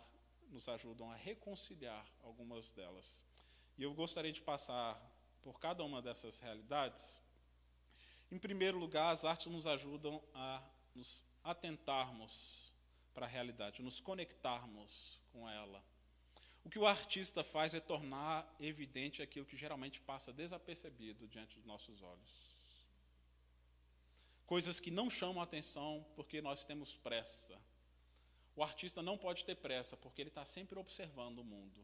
[0.49, 3.25] nos ajudam a reconciliar algumas delas.
[3.77, 5.01] E eu gostaria de passar
[5.41, 7.21] por cada uma dessas realidades.
[8.31, 10.61] Em primeiro lugar, as artes nos ajudam a
[10.93, 12.71] nos atentarmos
[13.13, 15.83] para a realidade, nos conectarmos com ela.
[16.63, 21.65] O que o artista faz é tornar evidente aquilo que geralmente passa desapercebido diante dos
[21.65, 22.53] nossos olhos.
[24.45, 27.59] Coisas que não chamam a atenção porque nós temos pressa.
[28.55, 31.83] O artista não pode ter pressa porque ele está sempre observando o mundo.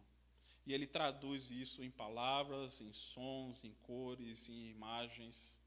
[0.66, 5.60] E ele traduz isso em palavras, em sons, em cores, em imagens.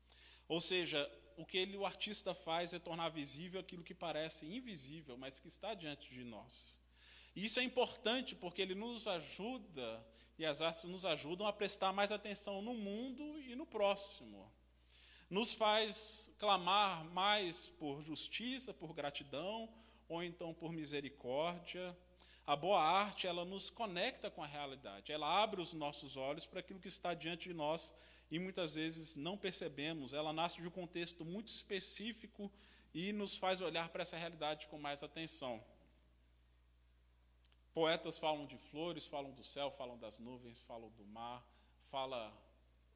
[0.46, 5.16] Ou seja, o que ele, o artista faz é tornar visível aquilo que parece invisível,
[5.16, 6.81] mas que está diante de nós.
[7.34, 10.04] E isso é importante porque ele nos ajuda,
[10.38, 14.50] e as artes nos ajudam a prestar mais atenção no mundo e no próximo.
[15.30, 19.68] Nos faz clamar mais por justiça, por gratidão,
[20.08, 21.96] ou então por misericórdia.
[22.46, 26.60] A boa arte, ela nos conecta com a realidade, ela abre os nossos olhos para
[26.60, 27.94] aquilo que está diante de nós
[28.30, 30.12] e muitas vezes não percebemos.
[30.12, 32.50] Ela nasce de um contexto muito específico
[32.92, 35.62] e nos faz olhar para essa realidade com mais atenção.
[37.74, 41.42] Poetas falam de flores, falam do céu, falam das nuvens, falam do mar,
[41.86, 42.32] fala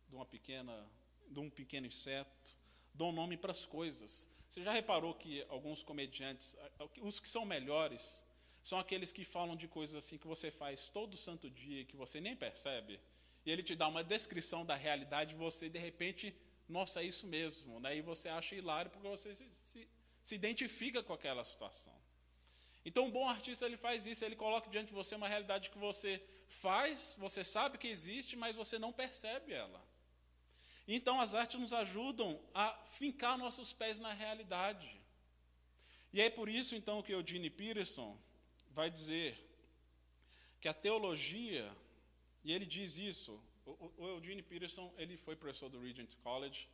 [0.06, 0.86] de uma pequena,
[1.28, 2.54] de um pequeno inseto,
[2.92, 4.28] dão nome para as coisas.
[4.48, 6.56] Você já reparou que alguns comediantes,
[7.00, 8.22] os que são melhores,
[8.62, 12.20] são aqueles que falam de coisas assim que você faz todo santo dia que você
[12.20, 13.00] nem percebe,
[13.46, 16.34] e ele te dá uma descrição da realidade e você de repente,
[16.68, 17.96] nossa, é isso mesmo, né?
[17.96, 19.88] E você acha hilário porque você se, se,
[20.22, 21.95] se identifica com aquela situação.
[22.88, 25.76] Então, um bom artista ele faz isso, ele coloca diante de você uma realidade que
[25.76, 29.84] você faz, você sabe que existe, mas você não percebe ela.
[30.86, 32.68] Então, as artes nos ajudam a
[32.98, 34.88] fincar nossos pés na realidade.
[36.12, 38.16] E é por isso, então, que Eugene Peterson
[38.70, 39.36] vai dizer
[40.60, 41.68] que a teologia,
[42.44, 46.68] e ele diz isso, o, Eugene Peterson ele foi professor do Regent College,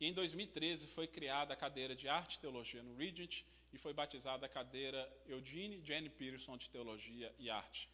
[0.00, 3.92] e em 2013 foi criada a cadeira de arte e teologia no Regent, e foi
[3.92, 7.88] batizada a cadeira Eugene Jenny Peterson de Teologia e Arte.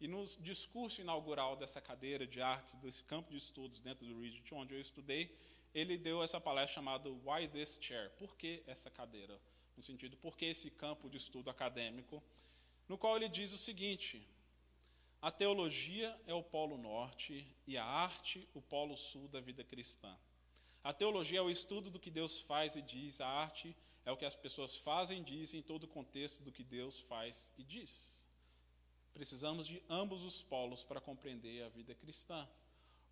[0.00, 4.50] E no discurso inaugural dessa cadeira de artes, desse campo de estudos dentro do Regent,
[4.52, 5.36] onde eu estudei,
[5.74, 8.10] ele deu essa palestra chamada Why This Chair?
[8.18, 9.40] Por que essa cadeira?
[9.76, 12.22] No sentido, por que esse campo de estudo acadêmico?
[12.88, 14.26] No qual ele diz o seguinte:
[15.22, 20.16] a teologia é o polo norte e a arte o polo sul da vida cristã.
[20.82, 24.16] A teologia é o estudo do que Deus faz e diz, a arte é o
[24.16, 27.62] que as pessoas fazem e dizem em todo o contexto do que Deus faz e
[27.62, 28.26] diz.
[29.12, 32.48] Precisamos de ambos os polos para compreender a vida cristã.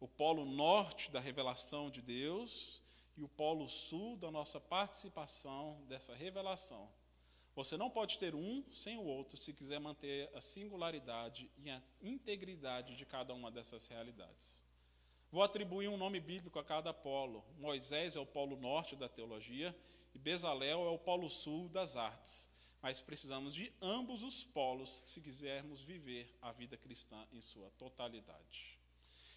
[0.01, 2.83] O polo norte da revelação de Deus
[3.17, 6.89] e o polo sul da nossa participação dessa revelação.
[7.55, 11.83] Você não pode ter um sem o outro se quiser manter a singularidade e a
[12.01, 14.65] integridade de cada uma dessas realidades.
[15.31, 17.45] Vou atribuir um nome bíblico a cada polo.
[17.59, 19.77] Moisés é o polo norte da teologia
[20.15, 22.49] e Bezalel é o polo sul das artes.
[22.81, 28.79] Mas precisamos de ambos os polos se quisermos viver a vida cristã em sua totalidade.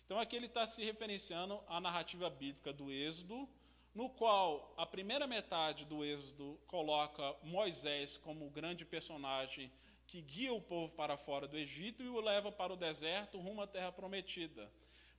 [0.05, 3.49] Então aqui ele está se referenciando à narrativa bíblica do Êxodo,
[3.93, 9.69] no qual a primeira metade do Êxodo coloca Moisés como o grande personagem
[10.07, 13.61] que guia o povo para fora do Egito e o leva para o deserto rumo
[13.61, 14.71] à terra prometida.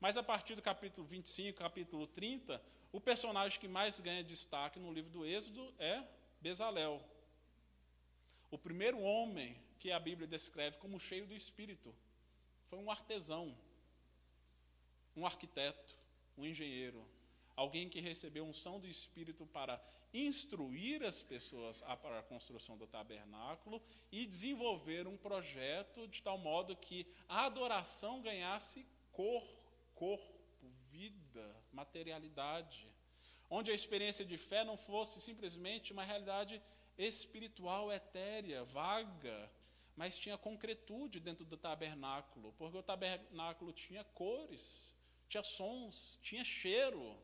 [0.03, 2.61] Mas a partir do capítulo 25, capítulo 30,
[2.91, 6.03] o personagem que mais ganha destaque no livro do Êxodo é
[6.41, 7.01] Bezalel.
[8.51, 11.95] O primeiro homem que a Bíblia descreve como cheio do espírito
[12.69, 13.57] foi um artesão,
[15.17, 15.95] um arquiteto,
[16.37, 17.07] um engenheiro,
[17.55, 19.81] alguém que recebeu unção do espírito para
[20.13, 26.75] instruir as pessoas para a construção do tabernáculo e desenvolver um projeto de tal modo
[26.75, 29.62] que a adoração ganhasse cor
[29.95, 32.91] corpo, vida, materialidade.
[33.49, 36.63] Onde a experiência de fé não fosse simplesmente uma realidade
[36.97, 39.51] espiritual etérea, vaga,
[39.97, 44.95] mas tinha concretude dentro do tabernáculo, porque o tabernáculo tinha cores,
[45.29, 47.19] tinha sons, tinha cheiro,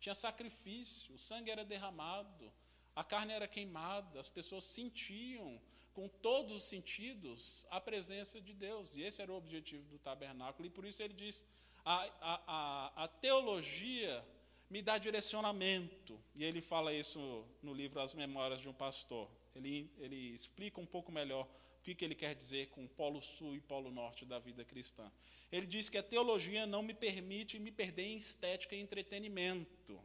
[0.00, 2.52] tinha sacrifício, o sangue era derramado,
[2.94, 5.60] a carne era queimada, as pessoas sentiam
[5.92, 10.66] com todos os sentidos a presença de Deus, e esse era o objetivo do tabernáculo,
[10.66, 11.46] e por isso ele diz
[11.84, 14.24] a, a, a, teologia
[14.68, 16.18] me dá direcionamento.
[16.34, 19.30] E ele fala isso no livro As Memórias de um Pastor.
[19.54, 23.56] Ele, ele explica um pouco melhor o que, que ele quer dizer com polo sul
[23.56, 25.10] e polo norte da vida cristã.
[25.50, 30.00] Ele diz que a teologia não me permite me perder em estética e entretenimento.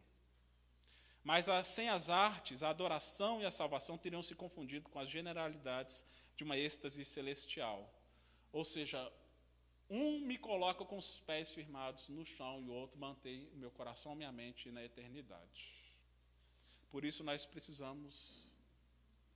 [1.24, 5.10] Mas a, sem as artes, a adoração e a salvação teriam se confundido com as
[5.10, 7.92] generalidades de uma êxtase celestial.
[8.52, 9.12] Ou seja,
[9.90, 14.16] um me coloca com os pés firmados no chão e o outro mantém meu coração
[14.16, 15.74] minha mente na eternidade.
[16.90, 18.50] Por isso nós precisamos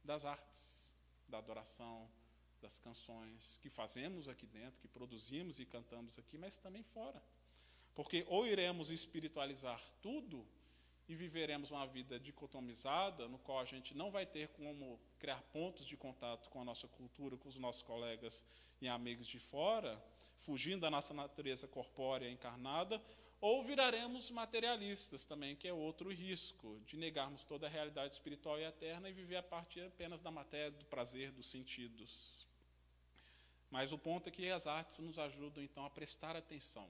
[0.04, 0.94] das artes,
[1.28, 2.10] da adoração,
[2.62, 7.22] das canções que fazemos aqui dentro, que produzimos e cantamos aqui, mas também fora.
[7.94, 10.46] Porque ou iremos espiritualizar tudo
[11.08, 15.86] e viveremos uma vida dicotomizada, no qual a gente não vai ter como criar pontos
[15.86, 18.46] de contato com a nossa cultura, com os nossos colegas
[18.80, 20.02] e amigos de fora,
[20.50, 23.00] fugindo da nossa natureza corpórea encarnada,
[23.40, 28.64] ou viraremos materialistas também, que é outro risco, de negarmos toda a realidade espiritual e
[28.64, 32.48] eterna e viver a partir apenas da matéria, do prazer, dos sentidos.
[33.70, 36.90] Mas o ponto é que as artes nos ajudam, então, a prestar atenção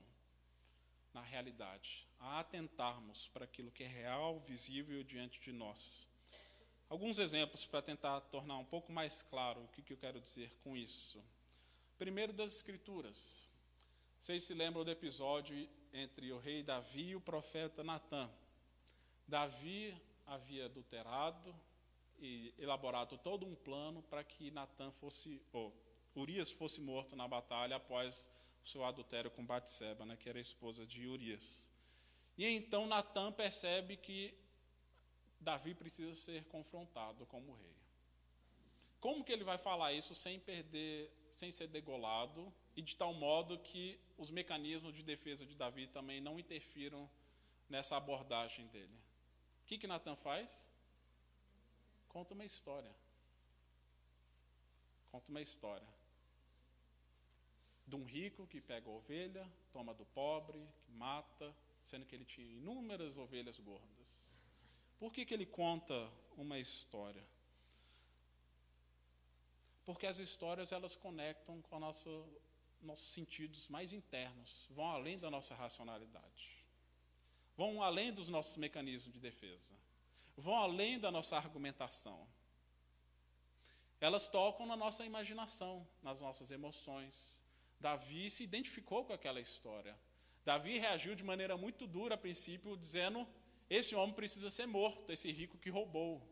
[1.12, 6.06] na realidade, a atentarmos para aquilo que é real, visível diante de nós.
[6.88, 10.50] Alguns exemplos para tentar tornar um pouco mais claro o que, que eu quero dizer
[10.64, 11.22] com isso.
[11.98, 13.49] Primeiro das Escrituras.
[14.20, 18.30] Vocês se lembram do episódio entre o rei Davi e o profeta Natã.
[19.26, 21.58] Davi havia adulterado
[22.18, 25.74] e elaborado todo um plano para que Natã fosse, ou
[26.14, 28.30] Urias fosse morto na batalha após
[28.62, 31.72] o seu adultério com Batseba, né, que era esposa de Urias.
[32.36, 34.34] E então Natã percebe que
[35.40, 37.76] Davi precisa ser confrontado como rei.
[39.00, 43.58] Como que ele vai falar isso sem perder, sem ser degolado e de tal modo
[43.58, 47.10] que os mecanismos de defesa de Davi também não interfiram
[47.68, 48.98] nessa abordagem dele?
[49.62, 50.70] O que que Natan faz?
[52.08, 52.94] Conta uma história.
[55.10, 55.86] Conta uma história
[57.90, 61.52] de um rico que pega a ovelha, toma do pobre, que mata,
[61.82, 64.38] sendo que ele tinha inúmeras ovelhas gordas.
[64.96, 67.26] Por que, que ele conta uma história?
[69.84, 72.10] Porque as histórias elas conectam com nosso,
[72.82, 76.64] nossos sentidos mais internos, vão além da nossa racionalidade,
[77.56, 79.74] vão além dos nossos mecanismos de defesa,
[80.36, 82.26] vão além da nossa argumentação.
[84.00, 87.44] Elas tocam na nossa imaginação, nas nossas emoções.
[87.78, 89.98] Davi se identificou com aquela história.
[90.42, 93.28] Davi reagiu de maneira muito dura a princípio, dizendo:
[93.68, 96.26] Esse homem precisa ser morto, esse rico que roubou.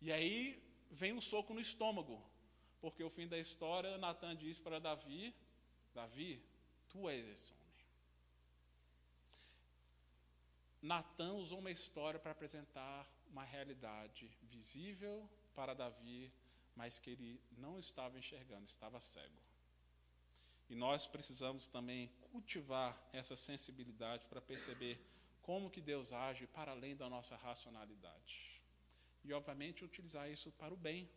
[0.00, 2.22] E aí vem um soco no estômago
[2.82, 5.32] porque o fim da história, Natan diz para Davi:
[5.94, 6.44] Davi,
[6.88, 7.62] tu és esse homem.
[10.82, 16.30] Natan usou uma história para apresentar uma realidade visível para Davi,
[16.74, 19.40] mas que ele não estava enxergando, estava cego.
[20.68, 24.98] E nós precisamos também cultivar essa sensibilidade para perceber
[25.40, 28.60] como que Deus age para além da nossa racionalidade.
[29.22, 31.08] E obviamente utilizar isso para o bem,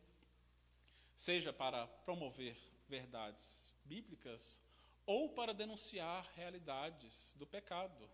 [1.15, 4.61] seja para promover verdades bíblicas
[5.05, 8.09] ou para denunciar realidades do pecado.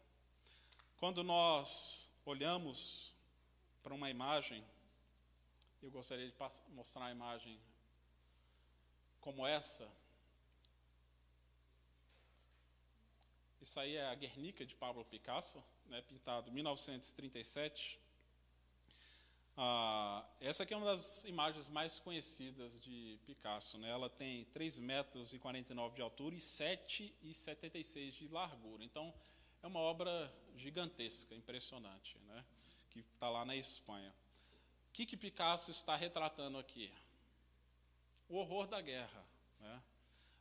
[0.97, 3.15] Quando nós olhamos
[3.81, 4.63] para uma imagem,
[5.81, 6.35] eu gostaria de
[6.69, 7.59] mostrar a imagem
[9.19, 9.89] como essa.
[13.59, 17.99] Isso aí é a Guernica de Pablo Picasso, né, pintado em 1937.
[20.51, 23.77] Essa aqui é uma das imagens mais conhecidas de Picasso.
[23.77, 23.89] Né?
[23.89, 28.83] Ela tem 3 metros e 49 de altura e 7,76 de largura.
[28.83, 29.13] Então,
[29.63, 32.43] é uma obra gigantesca, impressionante, né?
[32.89, 34.13] que está lá na Espanha.
[34.89, 36.91] O que, que Picasso está retratando aqui?
[38.27, 39.25] O horror da guerra.
[39.57, 39.81] Né?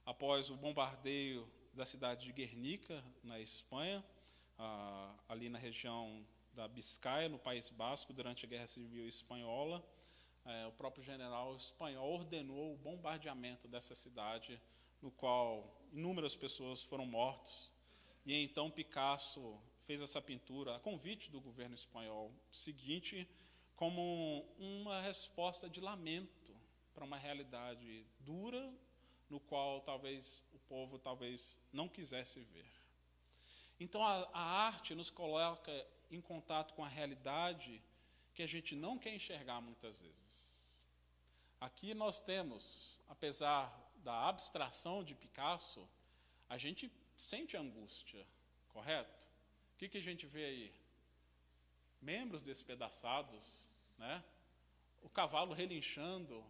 [0.04, 4.04] Após o bombardeio da cidade de Guernica, na Espanha,
[5.28, 9.80] ali na região da Biscaia, no País Basco, durante a Guerra Civil Espanhola.
[10.44, 14.60] É, o próprio general espanhol ordenou o bombardeamento dessa cidade,
[15.02, 17.72] no qual inúmeras pessoas foram mortas.
[18.24, 23.28] E então Picasso fez essa pintura a convite do governo espanhol seguinte,
[23.76, 26.54] como uma resposta de lamento
[26.94, 28.72] para uma realidade dura,
[29.28, 32.70] no qual talvez o povo talvez não quisesse ver.
[33.78, 35.72] Então a, a arte nos coloca
[36.10, 37.82] em contato com a realidade
[38.40, 40.82] que a gente não quer enxergar muitas vezes.
[41.60, 45.86] Aqui nós temos, apesar da abstração de Picasso,
[46.48, 48.26] a gente sente angústia,
[48.70, 49.28] correto?
[49.74, 50.74] O que, que a gente vê aí?
[52.00, 54.24] Membros despedaçados, né?
[55.02, 56.42] o cavalo relinchando.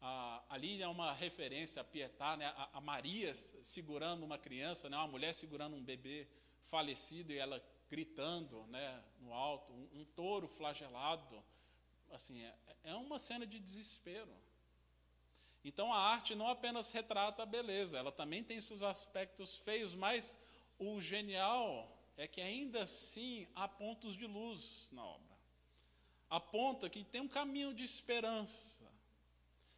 [0.00, 2.46] Ah, ali é uma referência a Pietá, né?
[2.46, 4.96] a, a Maria segurando uma criança, né?
[4.96, 6.28] uma mulher segurando um bebê
[6.66, 11.42] falecido e ela gritando né, no alto, um, um touro flagelado.
[12.10, 14.32] Assim, é, é uma cena de desespero.
[15.64, 20.36] Então a arte não apenas retrata a beleza, ela também tem seus aspectos feios, mas
[20.78, 25.36] o genial é que ainda assim há pontos de luz na obra.
[26.30, 28.86] Aponta que tem um caminho de esperança.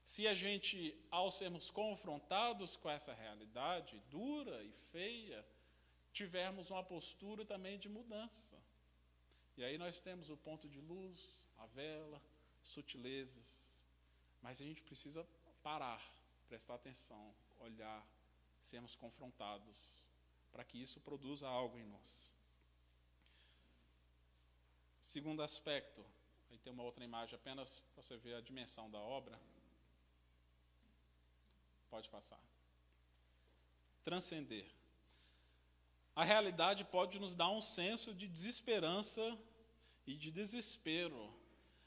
[0.04, 5.46] Se a gente, ao sermos confrontados com essa realidade dura e feia,
[6.20, 8.56] tivermos uma postura também de mudança.
[9.56, 12.20] E aí nós temos o ponto de luz, a vela,
[12.62, 13.48] sutilezas.
[14.42, 15.26] Mas a gente precisa
[15.62, 16.02] parar,
[16.46, 18.00] prestar atenção, olhar,
[18.60, 20.06] sermos confrontados,
[20.52, 22.10] para que isso produza algo em nós.
[25.00, 26.04] Segundo aspecto,
[26.50, 29.40] aí tem uma outra imagem apenas para você ver a dimensão da obra.
[31.90, 32.40] Pode passar.
[34.04, 34.80] Transcender.
[36.14, 39.38] A realidade pode nos dar um senso de desesperança
[40.06, 41.32] e de desespero,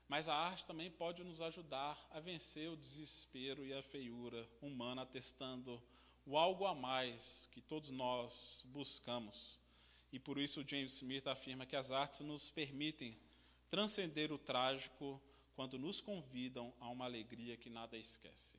[0.08, 5.02] mas a arte também pode nos ajudar a vencer o desespero e a feiura humana,
[5.02, 5.82] atestando
[6.26, 9.60] o algo a mais que todos nós buscamos.
[10.12, 13.18] E por isso James Smith afirma que as artes nos permitem
[13.70, 15.22] transcender o trágico
[15.56, 18.58] quando nos convidam a uma alegria que nada esquece.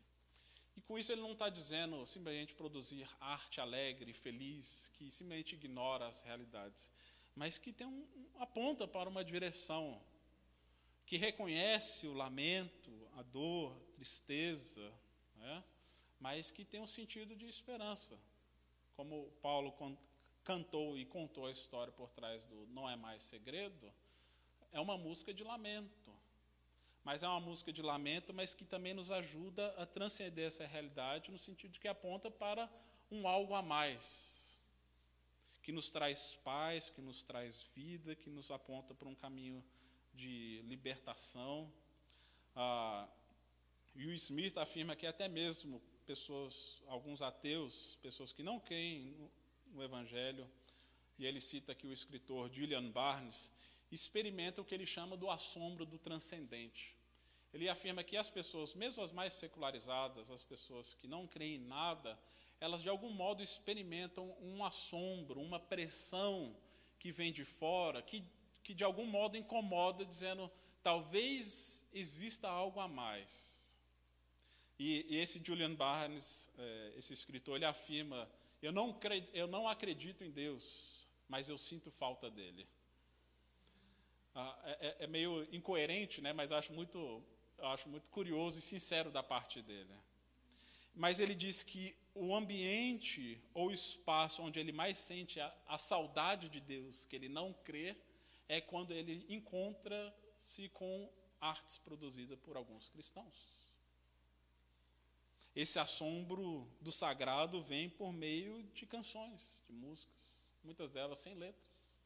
[0.77, 6.09] E com isso ele não está dizendo simplesmente produzir arte alegre, feliz, que simplesmente ignora
[6.09, 6.91] as realidades,
[7.35, 8.07] mas que tem um,
[8.39, 10.01] aponta para uma direção,
[11.07, 14.93] que reconhece o lamento, a dor, a tristeza,
[15.37, 15.63] né?
[16.19, 18.19] mas que tem um sentido de esperança.
[18.97, 19.75] Como Paulo
[20.45, 23.93] cantou e contou a história por trás do Não é Mais Segredo,
[24.73, 26.14] é uma música de lamento.
[27.05, 31.31] Mas é uma música de lamento, mas que também nos ajuda a transcender essa realidade,
[31.31, 32.69] no sentido de que aponta para
[33.11, 34.59] um algo a mais,
[35.63, 39.63] que nos traz paz, que nos traz vida, que nos aponta para um caminho
[40.15, 41.71] de libertação.
[42.57, 43.07] Ah,
[43.95, 49.31] o Smith afirma que até mesmo pessoas, alguns ateus, pessoas que não creem no,
[49.75, 50.51] no Evangelho,
[51.19, 53.53] e ele cita aqui o escritor Julian Barnes,
[53.95, 56.97] experimenta o que ele chama do assombro do transcendente.
[57.53, 61.67] Ele afirma que as pessoas, mesmo as mais secularizadas, as pessoas que não creem em
[61.67, 62.19] nada,
[62.61, 66.57] elas de algum modo experimentam um assombro, uma pressão
[66.99, 68.25] que vem de fora, que,
[68.63, 70.51] que de algum modo incomoda, dizendo:
[70.83, 73.79] talvez exista algo a mais.
[74.79, 78.29] E, e esse Julian Barnes, é, esse escritor, ele afirma:
[78.61, 78.99] eu não,
[79.33, 82.67] eu não acredito em Deus, mas eu sinto falta dele.
[84.35, 86.33] Ah, é, é, é, meio incoerente, né?
[86.33, 87.23] mas acho muito,
[87.59, 89.95] acho muito curioso e sincero da parte dele.
[90.95, 96.49] Mas ele diz que o ambiente ou espaço onde ele mais sente a, a saudade
[96.49, 97.97] de Deus, que ele não crê,
[98.49, 101.09] é quando ele encontra-se com
[101.41, 103.65] artes produzidas por alguns cristãos.
[105.55, 111.97] Esse assombro do sagrado vem por meio de canções, de músicas, muitas delas sem letras,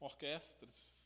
[0.00, 1.03] orquestras.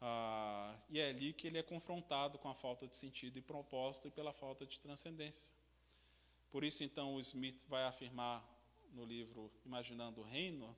[0.00, 4.08] Ah, e é ali que ele é confrontado com a falta de sentido e propósito
[4.08, 5.52] e pela falta de transcendência.
[6.50, 8.44] Por isso, então, o Smith vai afirmar
[8.92, 10.76] no livro Imaginando o Reino: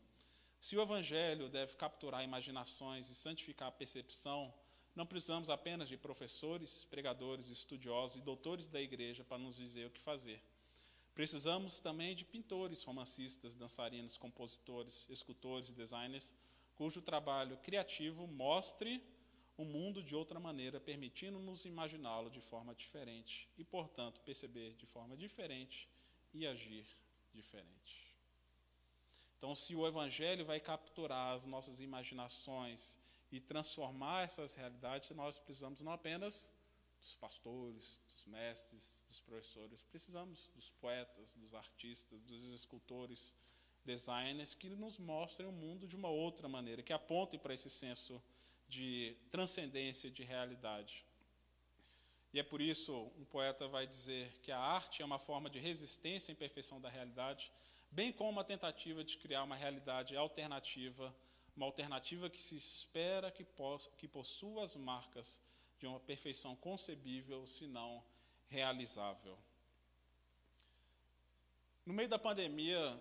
[0.61, 4.53] se o Evangelho deve capturar imaginações e santificar a percepção,
[4.95, 9.91] não precisamos apenas de professores, pregadores, estudiosos e doutores da igreja para nos dizer o
[9.91, 10.43] que fazer.
[11.15, 16.35] Precisamos também de pintores, romancistas, dançarinos, compositores, escultores designers,
[16.77, 19.03] cujo trabalho criativo mostre
[19.57, 25.17] o mundo de outra maneira, permitindo-nos imaginá-lo de forma diferente e, portanto, perceber de forma
[25.17, 25.89] diferente
[26.33, 26.87] e agir
[27.33, 28.07] diferente.
[29.39, 32.99] Então, se o Evangelho vai capturar as nossas imaginações
[33.33, 36.53] e transformar essas realidades, nós precisamos não apenas
[37.01, 43.35] dos pastores, dos mestres, dos professores, precisamos dos poetas, dos artistas, dos escultores,
[43.87, 48.23] designers que nos mostrem o mundo de uma outra maneira, que apontem para esse senso
[48.69, 51.05] de transcendência, de realidade.
[52.35, 55.59] E é por isso um poeta vai dizer que a arte é uma forma de
[55.59, 57.51] resistência à imperfeição da realidade,
[57.91, 61.15] bem como uma tentativa de criar uma realidade alternativa
[61.57, 65.41] uma alternativa que se espera que, possa, que possua as marcas
[65.79, 68.05] de uma perfeição concebível, se não
[68.49, 69.39] realizável.
[71.85, 73.01] No meio da pandemia,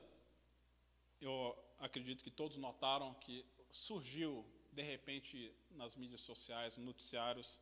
[1.22, 7.60] eu acredito que todos notaram que surgiu, de repente, nas mídias sociais, noticiários,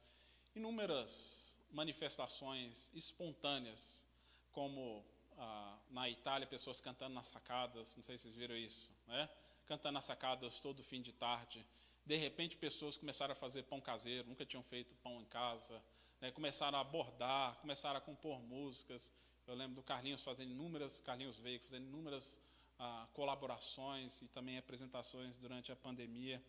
[0.55, 4.05] inúmeras manifestações espontâneas,
[4.51, 5.03] como
[5.37, 9.29] ah, na Itália, pessoas cantando nas sacadas, não sei se vocês viram isso, né?
[9.65, 11.65] cantando nas sacadas todo fim de tarde.
[12.05, 15.81] De repente, pessoas começaram a fazer pão caseiro, nunca tinham feito pão em casa,
[16.21, 16.31] né?
[16.31, 19.13] começaram a bordar, começaram a compor músicas.
[19.47, 22.39] Eu lembro do Carlinhos fazendo inúmeras, Carlinhos veio fazendo inúmeras
[22.85, 26.43] ah, colaborações e também apresentações durante a pandemia.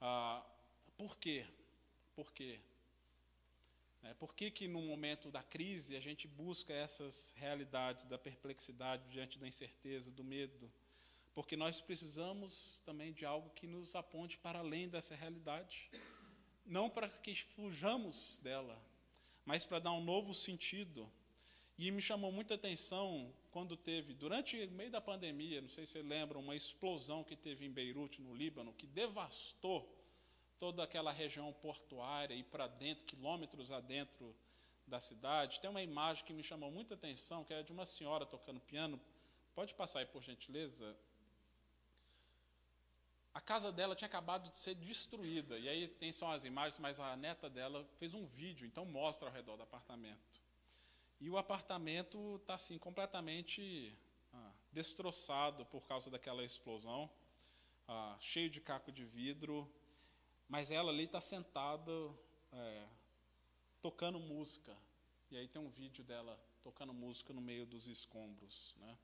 [0.00, 0.44] Ah,
[0.96, 1.46] por quê?
[2.14, 2.58] Por quê?
[4.02, 9.08] É, por que, que no momento da crise a gente busca essas realidades da perplexidade
[9.08, 10.70] diante da incerteza, do medo?
[11.38, 15.88] porque nós precisamos também de algo que nos aponte para além dessa realidade.
[16.66, 18.76] Não para que fujamos dela,
[19.46, 21.08] mas para dar um novo sentido.
[21.78, 25.92] E me chamou muita atenção quando teve, durante o meio da pandemia, não sei se
[25.92, 29.88] você lembra, uma explosão que teve em Beirute, no Líbano, que devastou
[30.58, 34.34] toda aquela região portuária e para dentro, quilômetros adentro
[34.88, 35.60] da cidade.
[35.60, 39.00] Tem uma imagem que me chamou muita atenção, que é de uma senhora tocando piano.
[39.54, 40.96] Pode passar aí, por gentileza?
[43.38, 45.56] a casa dela tinha acabado de ser destruída.
[45.58, 49.28] E aí tem só as imagens, mas a neta dela fez um vídeo, então mostra
[49.28, 50.40] ao redor do apartamento.
[51.20, 53.96] E o apartamento está assim completamente
[54.32, 57.10] ah, destroçado por causa daquela explosão.
[57.88, 59.70] ah, cheio de caco de vidro,
[60.48, 61.92] mas ela ali está sentada
[62.52, 62.86] é,
[63.80, 64.76] tocando música.
[65.30, 68.74] E aí tem um vídeo dela tocando música no meio dos escombros.
[68.78, 68.98] Né?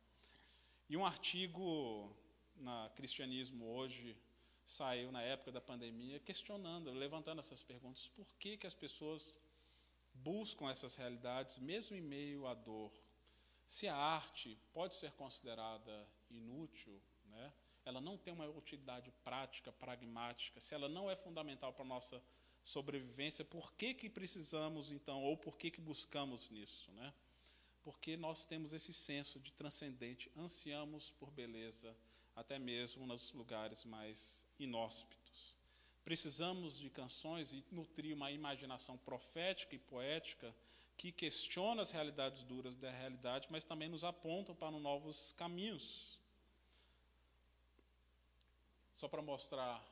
[0.89, 2.15] E um artigo
[2.57, 4.17] na Cristianismo Hoje
[4.65, 9.41] saiu na época da pandemia questionando, levantando essas perguntas: por que, que as pessoas
[10.25, 12.93] buscam essas realidades mesmo em meio à dor?
[13.67, 17.53] Se a arte pode ser considerada inútil, né?
[17.85, 22.23] ela não tem uma utilidade prática, pragmática, se ela não é fundamental para a nossa
[22.65, 26.91] sobrevivência, por que, que precisamos então, ou por que, que buscamos nisso?
[26.93, 27.13] Né?
[27.83, 31.95] Porque nós temos esse senso de transcendente, ansiamos por beleza,
[32.35, 35.24] até mesmo nos lugares mais inóspitos.
[36.05, 40.55] Precisamos de canções e nutrir uma imaginação profética e poética
[40.99, 46.21] que questiona as realidades duras da realidade, mas também nos apontam para novos caminhos.
[48.95, 49.83] Só para mostrar,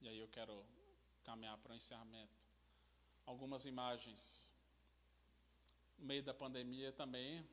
[0.00, 0.64] e aí eu quero
[1.24, 2.46] caminhar para o encerramento,
[3.24, 4.52] algumas imagens.
[5.98, 7.46] No meio da pandemia também,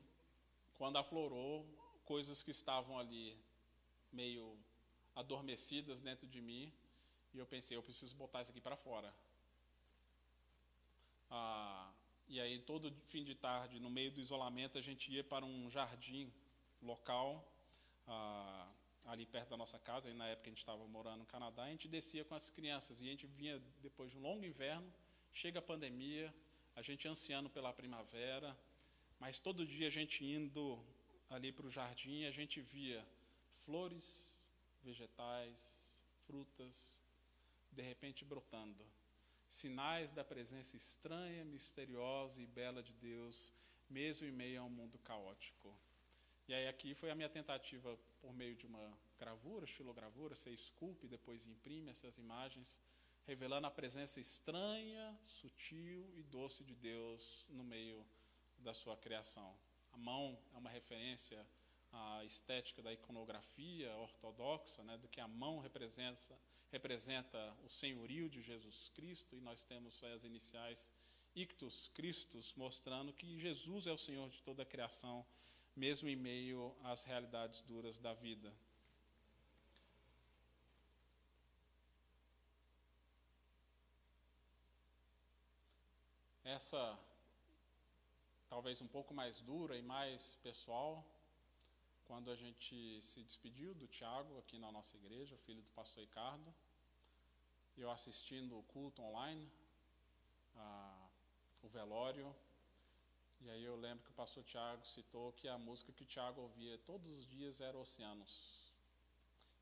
[0.74, 1.66] quando aflorou,
[2.04, 3.36] coisas que estavam ali
[4.12, 4.56] meio
[5.14, 6.72] adormecidas dentro de mim,
[7.34, 9.12] e eu pensei, eu preciso botar isso aqui para fora.
[11.30, 11.92] Ah,
[12.28, 15.70] e aí, todo fim de tarde, no meio do isolamento, a gente ia para um
[15.70, 16.32] jardim
[16.82, 17.44] local,
[18.06, 18.68] ah,
[19.06, 21.70] ali perto da nossa casa, e na época a gente estava morando no Canadá, a
[21.70, 24.92] gente descia com as crianças, e a gente vinha depois de um longo inverno,
[25.32, 26.32] chega a pandemia,
[26.74, 28.56] a gente ansiando pela primavera,
[29.18, 30.82] mas todo dia a gente indo
[31.28, 33.06] ali para o jardim, a gente via
[33.64, 34.52] flores,
[34.82, 37.04] vegetais, frutas,
[37.72, 38.84] de repente brotando.
[39.46, 43.52] Sinais da presença estranha, misteriosa e bela de Deus,
[43.88, 45.76] mesmo em meio a um mundo caótico.
[46.46, 51.06] E aí aqui foi a minha tentativa por meio de uma gravura, estilogravura, você esculpe,
[51.06, 52.80] depois imprime essas imagens,
[53.24, 58.04] revelando a presença estranha, sutil e doce de Deus no meio
[58.58, 59.56] da sua criação.
[59.92, 61.46] A mão é uma referência
[61.92, 66.38] a estética da iconografia ortodoxa, né, do que a mão representa,
[66.70, 70.92] representa o senhorio de Jesus Cristo, e nós temos as iniciais
[71.34, 75.24] Ictus Christus, mostrando que Jesus é o Senhor de toda a criação,
[75.74, 78.52] mesmo em meio às realidades duras da vida.
[86.44, 86.98] Essa,
[88.48, 91.06] talvez um pouco mais dura e mais pessoal,
[92.10, 96.52] quando a gente se despediu do Tiago aqui na nossa igreja, filho do pastor Ricardo,
[97.76, 99.48] eu assistindo o culto online,
[100.56, 101.08] a,
[101.62, 102.34] o velório,
[103.40, 106.40] e aí eu lembro que o pastor Tiago citou que a música que o Tiago
[106.40, 108.34] ouvia todos os dias era Oceanos.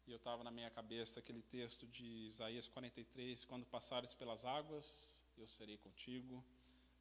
[0.06, 5.22] E eu estava na minha cabeça aquele texto de Isaías 43, quando passares pelas águas,
[5.36, 6.42] eu serei contigo,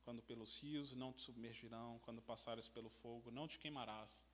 [0.04, 4.28] quando pelos rios não te submergirão, quando passares pelo fogo não te queimarás,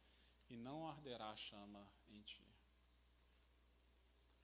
[0.54, 2.46] e não arderá a chama em ti.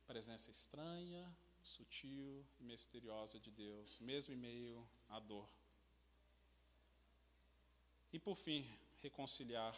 [0.07, 1.32] Presença estranha,
[1.62, 5.47] sutil e misteriosa de Deus, mesmo em meio à dor.
[8.12, 8.68] E por fim,
[9.03, 9.78] reconciliar.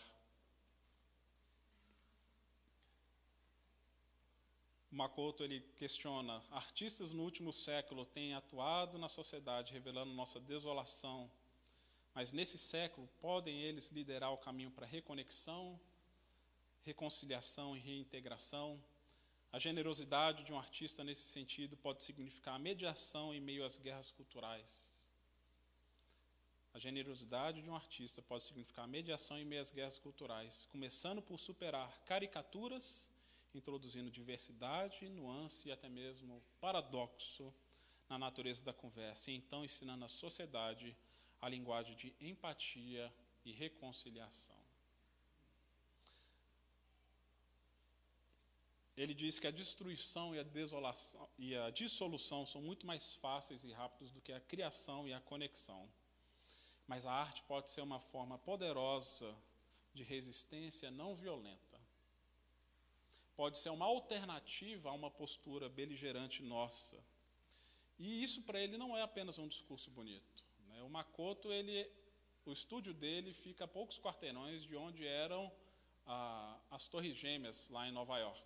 [4.89, 11.29] Makoto ele questiona: artistas no último século têm atuado na sociedade revelando nossa desolação,
[12.13, 15.77] mas nesse século podem eles liderar o caminho para a reconexão
[16.83, 18.81] reconciliação e reintegração.
[19.51, 24.91] A generosidade de um artista nesse sentido pode significar mediação em meio às guerras culturais.
[26.73, 31.37] A generosidade de um artista pode significar mediação em meio às guerras culturais, começando por
[31.37, 33.09] superar caricaturas,
[33.53, 37.53] introduzindo diversidade, nuance e até mesmo paradoxo
[38.07, 40.95] na natureza da conversa, e então ensinando à sociedade
[41.41, 43.13] a linguagem de empatia
[43.43, 44.60] e reconciliação.
[48.97, 53.63] Ele diz que a destruição e a desolação e a dissolução são muito mais fáceis
[53.63, 55.89] e rápidos do que a criação e a conexão.
[56.85, 59.33] Mas a arte pode ser uma forma poderosa
[59.93, 61.79] de resistência não violenta.
[63.35, 66.97] Pode ser uma alternativa a uma postura beligerante nossa.
[67.97, 70.43] E isso para ele não é apenas um discurso bonito.
[70.67, 70.81] Né?
[70.83, 71.89] O Makoto, ele,
[72.45, 75.51] o estúdio dele fica a poucos quarteirões de onde eram
[76.05, 78.43] ah, as Torres Gêmeas, lá em Nova York.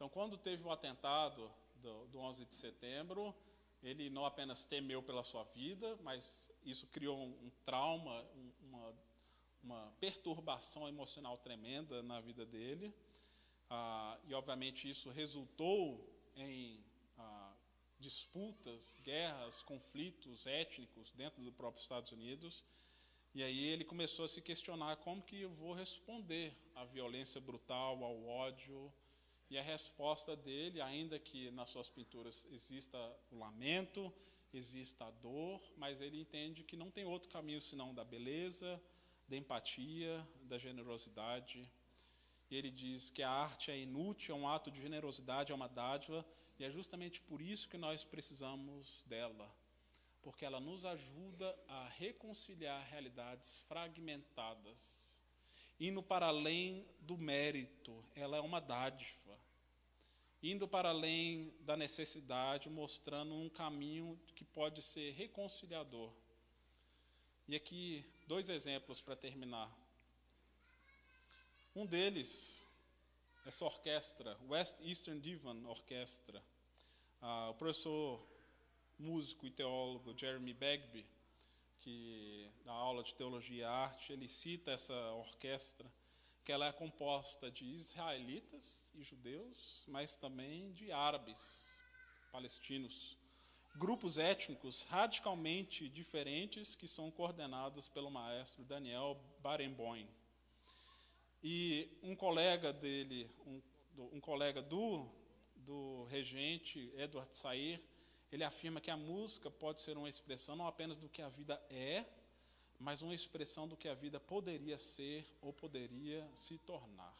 [0.00, 3.34] Então, quando teve o atentado do, do 11 de setembro,
[3.82, 8.94] ele não apenas temeu pela sua vida, mas isso criou um, um trauma, um, uma,
[9.62, 12.94] uma, perturbação emocional tremenda na vida dele.
[13.68, 16.82] Ah, e, obviamente, isso resultou em
[17.18, 17.52] ah,
[17.98, 22.64] disputas, guerras, conflitos étnicos dentro do próprio Estados Unidos.
[23.34, 28.02] E aí ele começou a se questionar como que eu vou responder à violência brutal,
[28.02, 28.90] ao ódio.
[29.50, 32.96] E a resposta dele, ainda que nas suas pinturas exista
[33.32, 34.12] o lamento,
[34.54, 38.80] exista a dor, mas ele entende que não tem outro caminho senão da beleza,
[39.28, 41.68] da empatia, da generosidade.
[42.48, 45.68] E ele diz que a arte é inútil, é um ato de generosidade, é uma
[45.68, 46.24] dádiva,
[46.56, 49.52] e é justamente por isso que nós precisamos dela,
[50.22, 55.09] porque ela nos ajuda a reconciliar realidades fragmentadas,
[55.80, 59.38] indo para além do mérito, ela é uma dádiva,
[60.42, 66.12] indo para além da necessidade, mostrando um caminho que pode ser reconciliador.
[67.48, 69.74] E aqui, dois exemplos para terminar.
[71.74, 72.66] Um deles,
[73.46, 76.42] essa orquestra, West Eastern Divan Orchestra,
[77.22, 78.24] ah, o professor
[78.98, 81.06] músico e teólogo Jeremy Bagby,
[81.80, 85.90] que dá aula de teologia e arte, ele cita essa orquestra,
[86.44, 91.82] que ela é composta de israelitas e judeus, mas também de árabes,
[92.30, 93.16] palestinos,
[93.76, 100.08] grupos étnicos radicalmente diferentes que são coordenados pelo maestro Daniel Barenboim.
[101.42, 103.62] E um colega dele, um,
[104.12, 105.08] um colega do,
[105.56, 107.82] do regente, Edward Sair,
[108.32, 111.60] ele afirma que a música pode ser uma expressão não apenas do que a vida
[111.68, 112.04] é,
[112.78, 117.14] mas uma expressão do que a vida poderia ser ou poderia se tornar.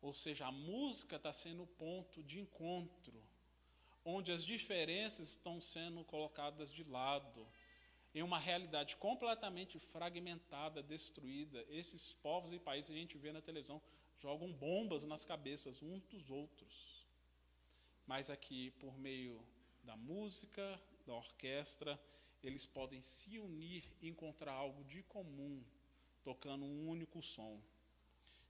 [0.00, 3.22] Ou seja, a música está sendo o ponto de encontro,
[4.04, 7.46] onde as diferenças estão sendo colocadas de lado,
[8.14, 11.64] em uma realidade completamente fragmentada, destruída.
[11.68, 13.80] Esses povos e países a gente vê na televisão
[14.20, 17.04] jogam bombas nas cabeças uns dos outros.
[18.06, 19.40] Mas aqui, por meio
[19.84, 22.00] da música, da orquestra,
[22.42, 25.62] eles podem se unir e encontrar algo de comum,
[26.22, 27.60] tocando um único som.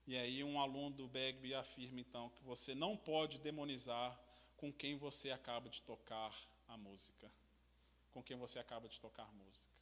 [0.07, 4.19] E aí um aluno do Bagby afirma então que você não pode demonizar
[4.57, 6.35] com quem você acaba de tocar
[6.69, 7.31] a música
[8.13, 9.73] com quem você acaba de tocar música.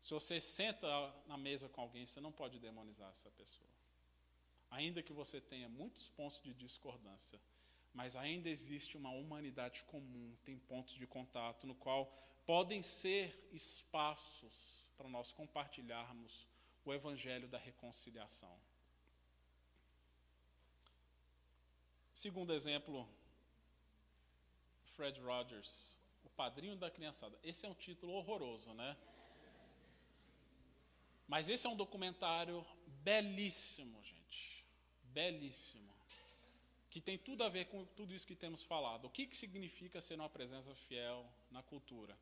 [0.00, 0.88] Se você senta
[1.26, 3.68] na mesa com alguém, você não pode demonizar essa pessoa.
[4.70, 7.40] Ainda que você tenha muitos pontos de discordância,
[7.94, 12.12] mas ainda existe uma humanidade comum, tem pontos de contato no qual
[12.46, 16.46] podem ser espaços para nós compartilharmos
[16.84, 18.58] o evangelho da reconciliação.
[22.12, 23.08] Segundo exemplo,
[24.84, 25.98] Fred Rogers,
[26.36, 27.38] padrinho da criançada.
[27.42, 28.96] Esse é um título horroroso, né?
[31.26, 34.64] Mas esse é um documentário belíssimo, gente.
[35.04, 35.91] Belíssimo.
[36.92, 39.06] Que tem tudo a ver com tudo isso que temos falado.
[39.06, 42.14] O que, que significa ser uma presença fiel na cultura?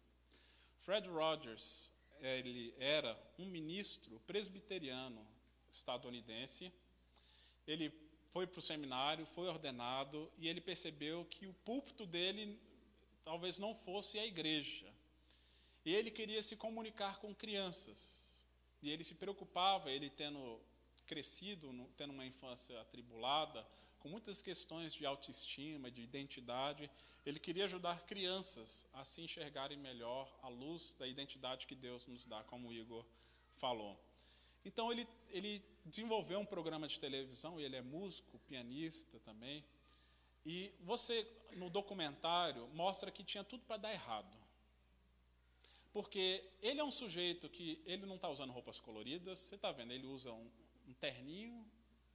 [0.82, 1.90] Fred Rogers,
[2.20, 5.26] ele era um ministro presbiteriano
[5.72, 6.72] estadunidense.
[7.66, 7.92] Ele
[8.32, 12.56] foi para o seminário, foi ordenado e ele percebeu que o púlpito dele
[13.24, 14.86] talvez não fosse a igreja.
[15.84, 18.44] E ele queria se comunicar com crianças.
[18.80, 20.60] E ele se preocupava, ele tendo
[21.08, 23.66] crescido, tendo uma infância atribulada,
[24.00, 26.90] com muitas questões de autoestima, de identidade,
[27.24, 32.24] ele queria ajudar crianças a se enxergarem melhor à luz da identidade que Deus nos
[32.24, 33.04] dá, como o Igor
[33.58, 33.98] falou.
[34.64, 39.64] Então ele, ele desenvolveu um programa de televisão, ele é músico, pianista também,
[40.44, 44.34] e você, no documentário, mostra que tinha tudo para dar errado.
[45.92, 49.92] Porque ele é um sujeito que ele não está usando roupas coloridas, você está vendo,
[49.92, 50.50] ele usa um,
[50.88, 51.66] um terninho,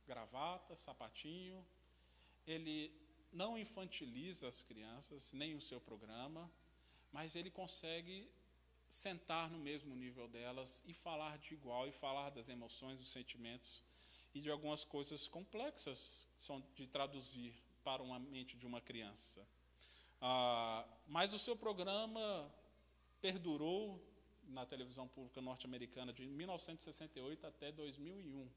[0.07, 1.65] gravata, sapatinho,
[2.45, 2.91] ele
[3.31, 6.49] não infantiliza as crianças, nem o seu programa,
[7.11, 8.29] mas ele consegue
[8.87, 13.83] sentar no mesmo nível delas e falar de igual, e falar das emoções, dos sentimentos
[14.33, 19.45] e de algumas coisas complexas que são de traduzir para uma mente de uma criança.
[20.21, 22.51] Ah, mas o seu programa
[23.21, 24.01] perdurou
[24.47, 28.49] na televisão pública norte-americana de 1968 até 2001.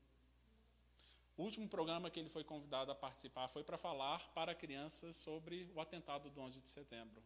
[1.39, 5.71] O último programa que ele foi convidado a participar foi para falar para crianças sobre
[5.73, 7.23] o atentado do 11 de setembro.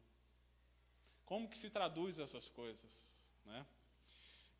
[1.24, 3.66] Como que se traduz essas coisas, né?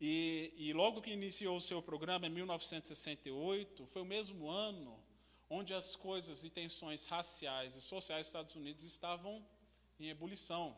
[0.01, 4.99] E, e logo que iniciou o seu programa, em 1968, foi o mesmo ano
[5.47, 9.45] onde as coisas e tensões raciais e sociais dos Estados Unidos estavam
[9.99, 10.75] em ebulição.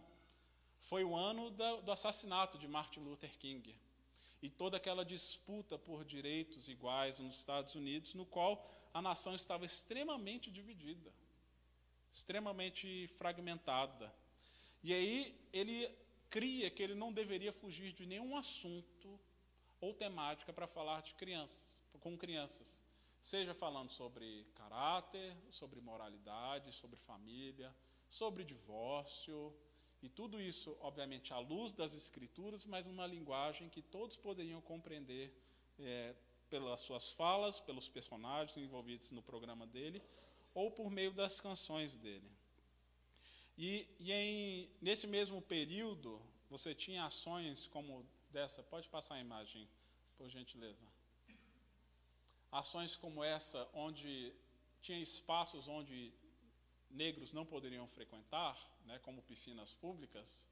[0.82, 3.74] Foi o ano da, do assassinato de Martin Luther King
[4.46, 9.66] e toda aquela disputa por direitos iguais nos Estados Unidos, no qual a nação estava
[9.66, 11.12] extremamente dividida.
[12.12, 14.14] extremamente fragmentada.
[14.82, 15.78] E aí ele
[16.30, 19.20] cria que ele não deveria fugir de nenhum assunto
[19.82, 22.82] ou temática para falar de crianças, com crianças.
[23.20, 27.76] Seja falando sobre caráter, sobre moralidade, sobre família,
[28.08, 29.54] sobre divórcio,
[30.06, 35.34] e tudo isso, obviamente, à luz das Escrituras, mas uma linguagem que todos poderiam compreender
[35.80, 36.14] é,
[36.48, 40.00] pelas suas falas, pelos personagens envolvidos no programa dele,
[40.54, 42.30] ou por meio das canções dele.
[43.58, 48.62] E, e em, nesse mesmo período, você tinha ações como dessa.
[48.62, 49.68] Pode passar a imagem,
[50.18, 50.86] por gentileza.
[52.52, 54.32] Ações como essa, onde
[54.82, 56.14] tinha espaços onde
[56.92, 58.56] negros não poderiam frequentar,
[58.86, 60.50] né, como piscinas públicas,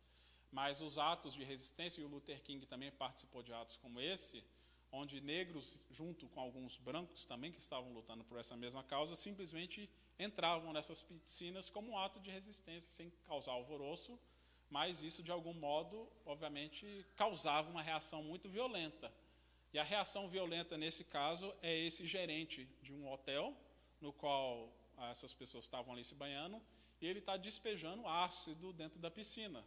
[0.51, 4.43] mas os atos de resistência, e o Luther King também participou de atos como esse,
[4.91, 9.89] onde negros, junto com alguns brancos também que estavam lutando por essa mesma causa, simplesmente
[10.19, 14.19] entravam nessas piscinas como um ato de resistência, sem causar alvoroço,
[14.69, 19.11] mas isso, de algum modo, obviamente, causava uma reação muito violenta.
[19.73, 23.55] E a reação violenta, nesse caso, é esse gerente de um hotel,
[23.99, 24.71] no qual
[25.09, 26.61] essas pessoas estavam ali se banhando,
[27.03, 29.61] e ele está despejando ácido dentro da piscina,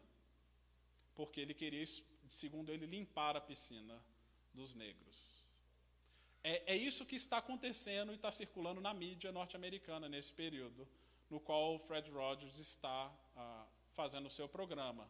[1.15, 1.85] porque ele queria,
[2.31, 4.03] segundo ele, limpar a piscina
[4.55, 5.19] dos negros.
[6.43, 10.89] É, é isso que está acontecendo e está circulando na mídia norte-americana nesse período,
[11.29, 15.07] no qual o Fred Rogers está ah, fazendo o seu programa.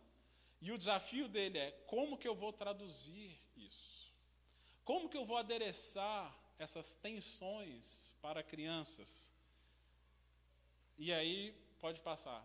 [0.60, 4.12] E o desafio dele é como que eu vou traduzir isso?
[4.84, 9.32] Como que eu vou adereçar essas tensões para crianças?
[10.98, 12.44] E aí, pode passar.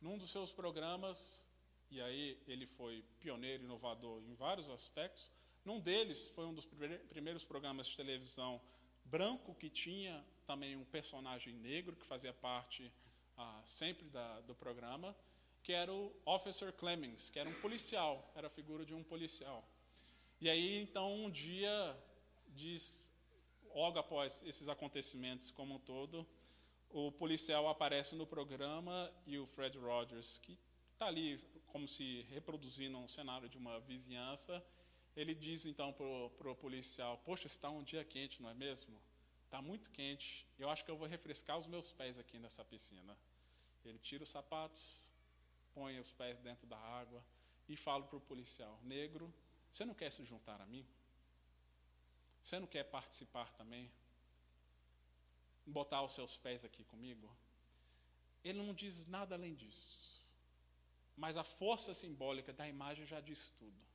[0.00, 1.48] Num dos seus programas,
[1.90, 5.30] e aí ele foi pioneiro, inovador em vários aspectos,
[5.64, 6.66] num deles foi um dos
[7.10, 8.60] primeiros programas de televisão
[9.04, 12.92] branco que tinha também um personagem negro que fazia parte
[13.36, 15.16] ah, sempre da, do programa,
[15.62, 19.62] que era o Officer Clemens, que era um policial, era a figura de um policial.
[20.40, 21.96] E aí, então, um dia,
[22.48, 23.10] diz,
[23.74, 26.26] logo após esses acontecimentos como um todo,
[26.90, 30.58] o policial aparece no programa e o Fred Rogers, que
[30.92, 34.64] está ali como se reproduzindo um cenário de uma vizinhança,
[35.16, 38.96] ele diz então para o policial: Poxa, está um dia quente, não é mesmo?
[39.44, 40.46] Está muito quente.
[40.58, 43.16] Eu acho que eu vou refrescar os meus pés aqui nessa piscina.
[43.84, 45.12] Ele tira os sapatos,
[45.74, 47.24] põe os pés dentro da água
[47.68, 49.32] e fala para o policial: Negro,
[49.72, 50.86] você não quer se juntar a mim?
[52.42, 53.90] Você não quer participar também?
[55.68, 57.28] Botar os seus pés aqui comigo?
[58.42, 60.22] Ele não diz nada além disso.
[61.16, 63.88] Mas a força simbólica da imagem já diz tudo.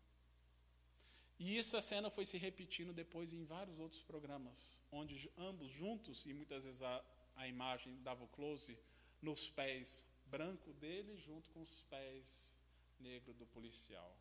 [1.39, 6.34] E essa cena foi se repetindo depois em vários outros programas, onde ambos juntos, e
[6.34, 7.03] muitas vezes a,
[7.36, 8.78] a imagem dava o close
[9.21, 12.57] nos pés branco dele junto com os pés
[12.99, 14.17] negro do policial.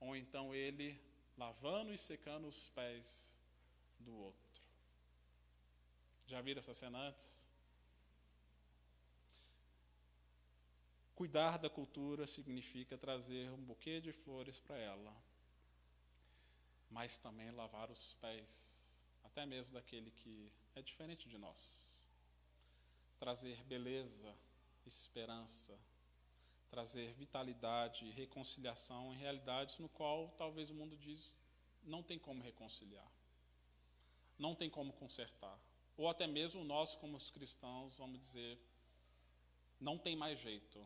[0.00, 1.00] Ou então ele
[1.36, 3.40] lavando e secando os pés
[3.98, 4.49] do outro.
[6.30, 7.44] Já viram essa cena antes?
[11.16, 15.12] Cuidar da cultura significa trazer um buquê de flores para ela,
[16.88, 22.00] mas também lavar os pés, até mesmo daquele que é diferente de nós.
[23.18, 24.32] Trazer beleza,
[24.86, 25.76] esperança,
[26.70, 31.34] trazer vitalidade e reconciliação em realidades no qual talvez o mundo diz
[31.82, 33.10] não tem como reconciliar,
[34.38, 35.58] não tem como consertar
[36.00, 38.58] ou até mesmo nós, como os cristãos, vamos dizer,
[39.78, 40.78] não tem mais jeito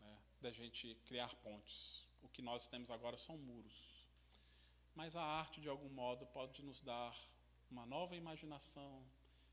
[0.00, 2.06] né, da gente criar pontes.
[2.22, 4.06] O que nós temos agora são muros.
[4.94, 7.14] Mas a arte, de algum modo, pode nos dar
[7.70, 9.04] uma nova imaginação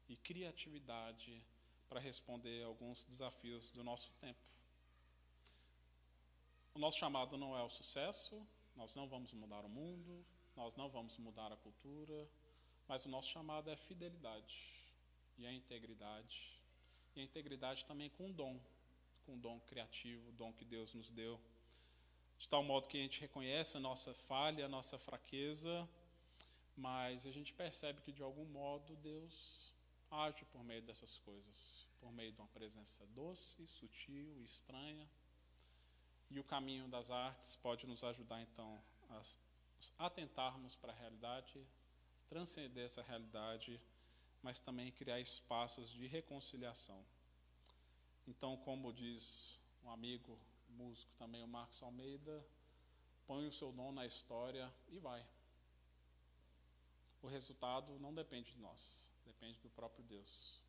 [0.07, 1.43] e criatividade
[1.89, 4.39] para responder alguns desafios do nosso tempo.
[6.73, 8.41] O nosso chamado não é o sucesso,
[8.73, 12.25] nós não vamos mudar o mundo, nós não vamos mudar a cultura,
[12.87, 14.78] mas o nosso chamado é fidelidade
[15.39, 16.53] e a integridade.
[17.15, 18.59] E a integridade também com o dom,
[19.25, 21.39] com o dom criativo, o dom que Deus nos deu.
[22.37, 25.87] De tal modo que a gente reconhece a nossa falha, a nossa fraqueza,
[26.75, 29.73] mas a gente percebe que de algum modo Deus
[30.11, 35.07] age por meio dessas coisas, por meio de uma presença doce, sutil, estranha.
[36.29, 38.81] E o caminho das artes pode nos ajudar então
[39.97, 41.65] a atentarmos para a realidade,
[42.27, 43.81] transcender essa realidade
[44.41, 47.03] mas também criar espaços de reconciliação.
[48.27, 52.45] Então, como diz um amigo músico também, o Marcos Almeida,
[53.25, 55.25] põe o seu dom na história e vai.
[57.21, 60.61] O resultado não depende de nós, depende do próprio Deus.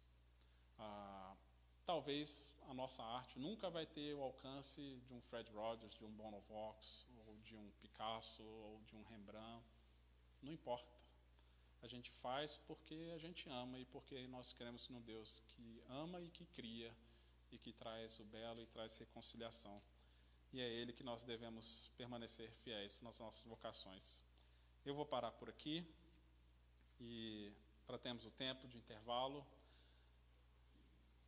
[0.79, 1.37] Ah,
[1.85, 6.11] talvez a nossa arte nunca vai ter o alcance de um Fred Rogers, de um
[6.11, 9.64] Bono Vox, ou de um Picasso, ou de um Rembrandt.
[10.43, 10.99] Não importa.
[11.83, 16.20] A gente faz porque a gente ama e porque nós queremos num Deus que ama
[16.20, 16.95] e que cria
[17.51, 19.81] e que traz o belo e traz reconciliação.
[20.53, 24.22] E é Ele que nós devemos permanecer fiéis nas nossas vocações.
[24.85, 25.87] Eu vou parar por aqui
[27.01, 27.53] e
[27.87, 29.47] para termos o tempo de intervalo.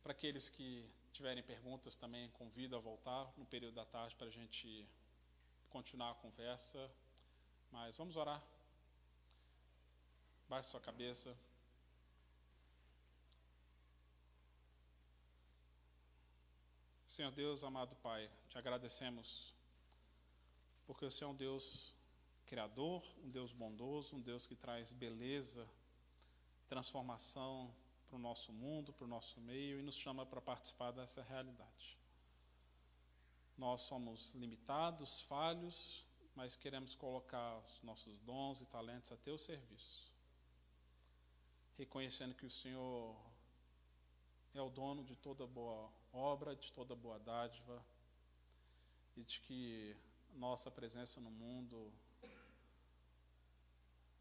[0.03, 4.31] Para aqueles que tiverem perguntas também, convido a voltar no período da tarde para a
[4.31, 4.87] gente
[5.69, 6.91] continuar a conversa.
[7.71, 8.52] Mas vamos orar.
[10.49, 11.35] Baixe sua cabeça.
[17.05, 19.55] Senhor Deus, amado Pai, te agradecemos
[20.85, 21.95] porque o Senhor é um Deus
[22.45, 25.69] criador, um Deus bondoso, um Deus que traz beleza,
[26.67, 27.73] transformação
[28.07, 31.97] para o nosso mundo, para o nosso meio e nos chama para participar dessa realidade.
[33.57, 40.12] Nós somos limitados, falhos, mas queremos colocar os nossos dons e talentos a teu serviço
[41.77, 43.15] reconhecendo que o Senhor
[44.53, 47.83] é o dono de toda boa obra, de toda boa dádiva,
[49.15, 49.95] e de que
[50.33, 51.91] nossa presença no mundo,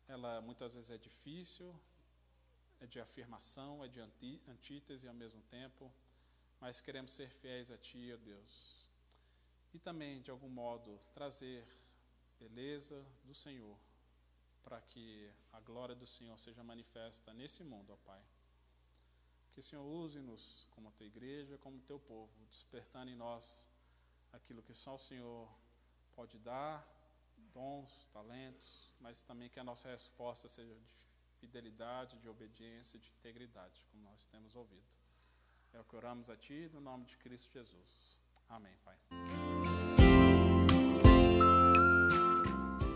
[0.08, 1.74] ela muitas vezes é difícil,
[2.80, 4.00] é de afirmação, é de
[4.48, 5.92] antítese ao mesmo tempo,
[6.60, 8.88] mas queremos ser fiéis a Ti, ó Deus.
[9.72, 11.66] E também, de algum modo, trazer
[12.38, 13.78] beleza do Senhor
[14.62, 18.22] para que a glória do Senhor seja manifesta nesse mundo, ó Pai.
[19.52, 23.70] Que o Senhor use-nos como a tua igreja, como teu povo, despertando em nós
[24.32, 25.48] aquilo que só o Senhor
[26.14, 26.86] pode dar,
[27.52, 31.02] dons, talentos, mas também que a nossa resposta seja de
[31.38, 34.96] fidelidade, de obediência, de integridade, como nós temos ouvido.
[35.72, 38.18] É o que oramos a Ti, no nome de Cristo Jesus.
[38.48, 38.96] Amém, Pai.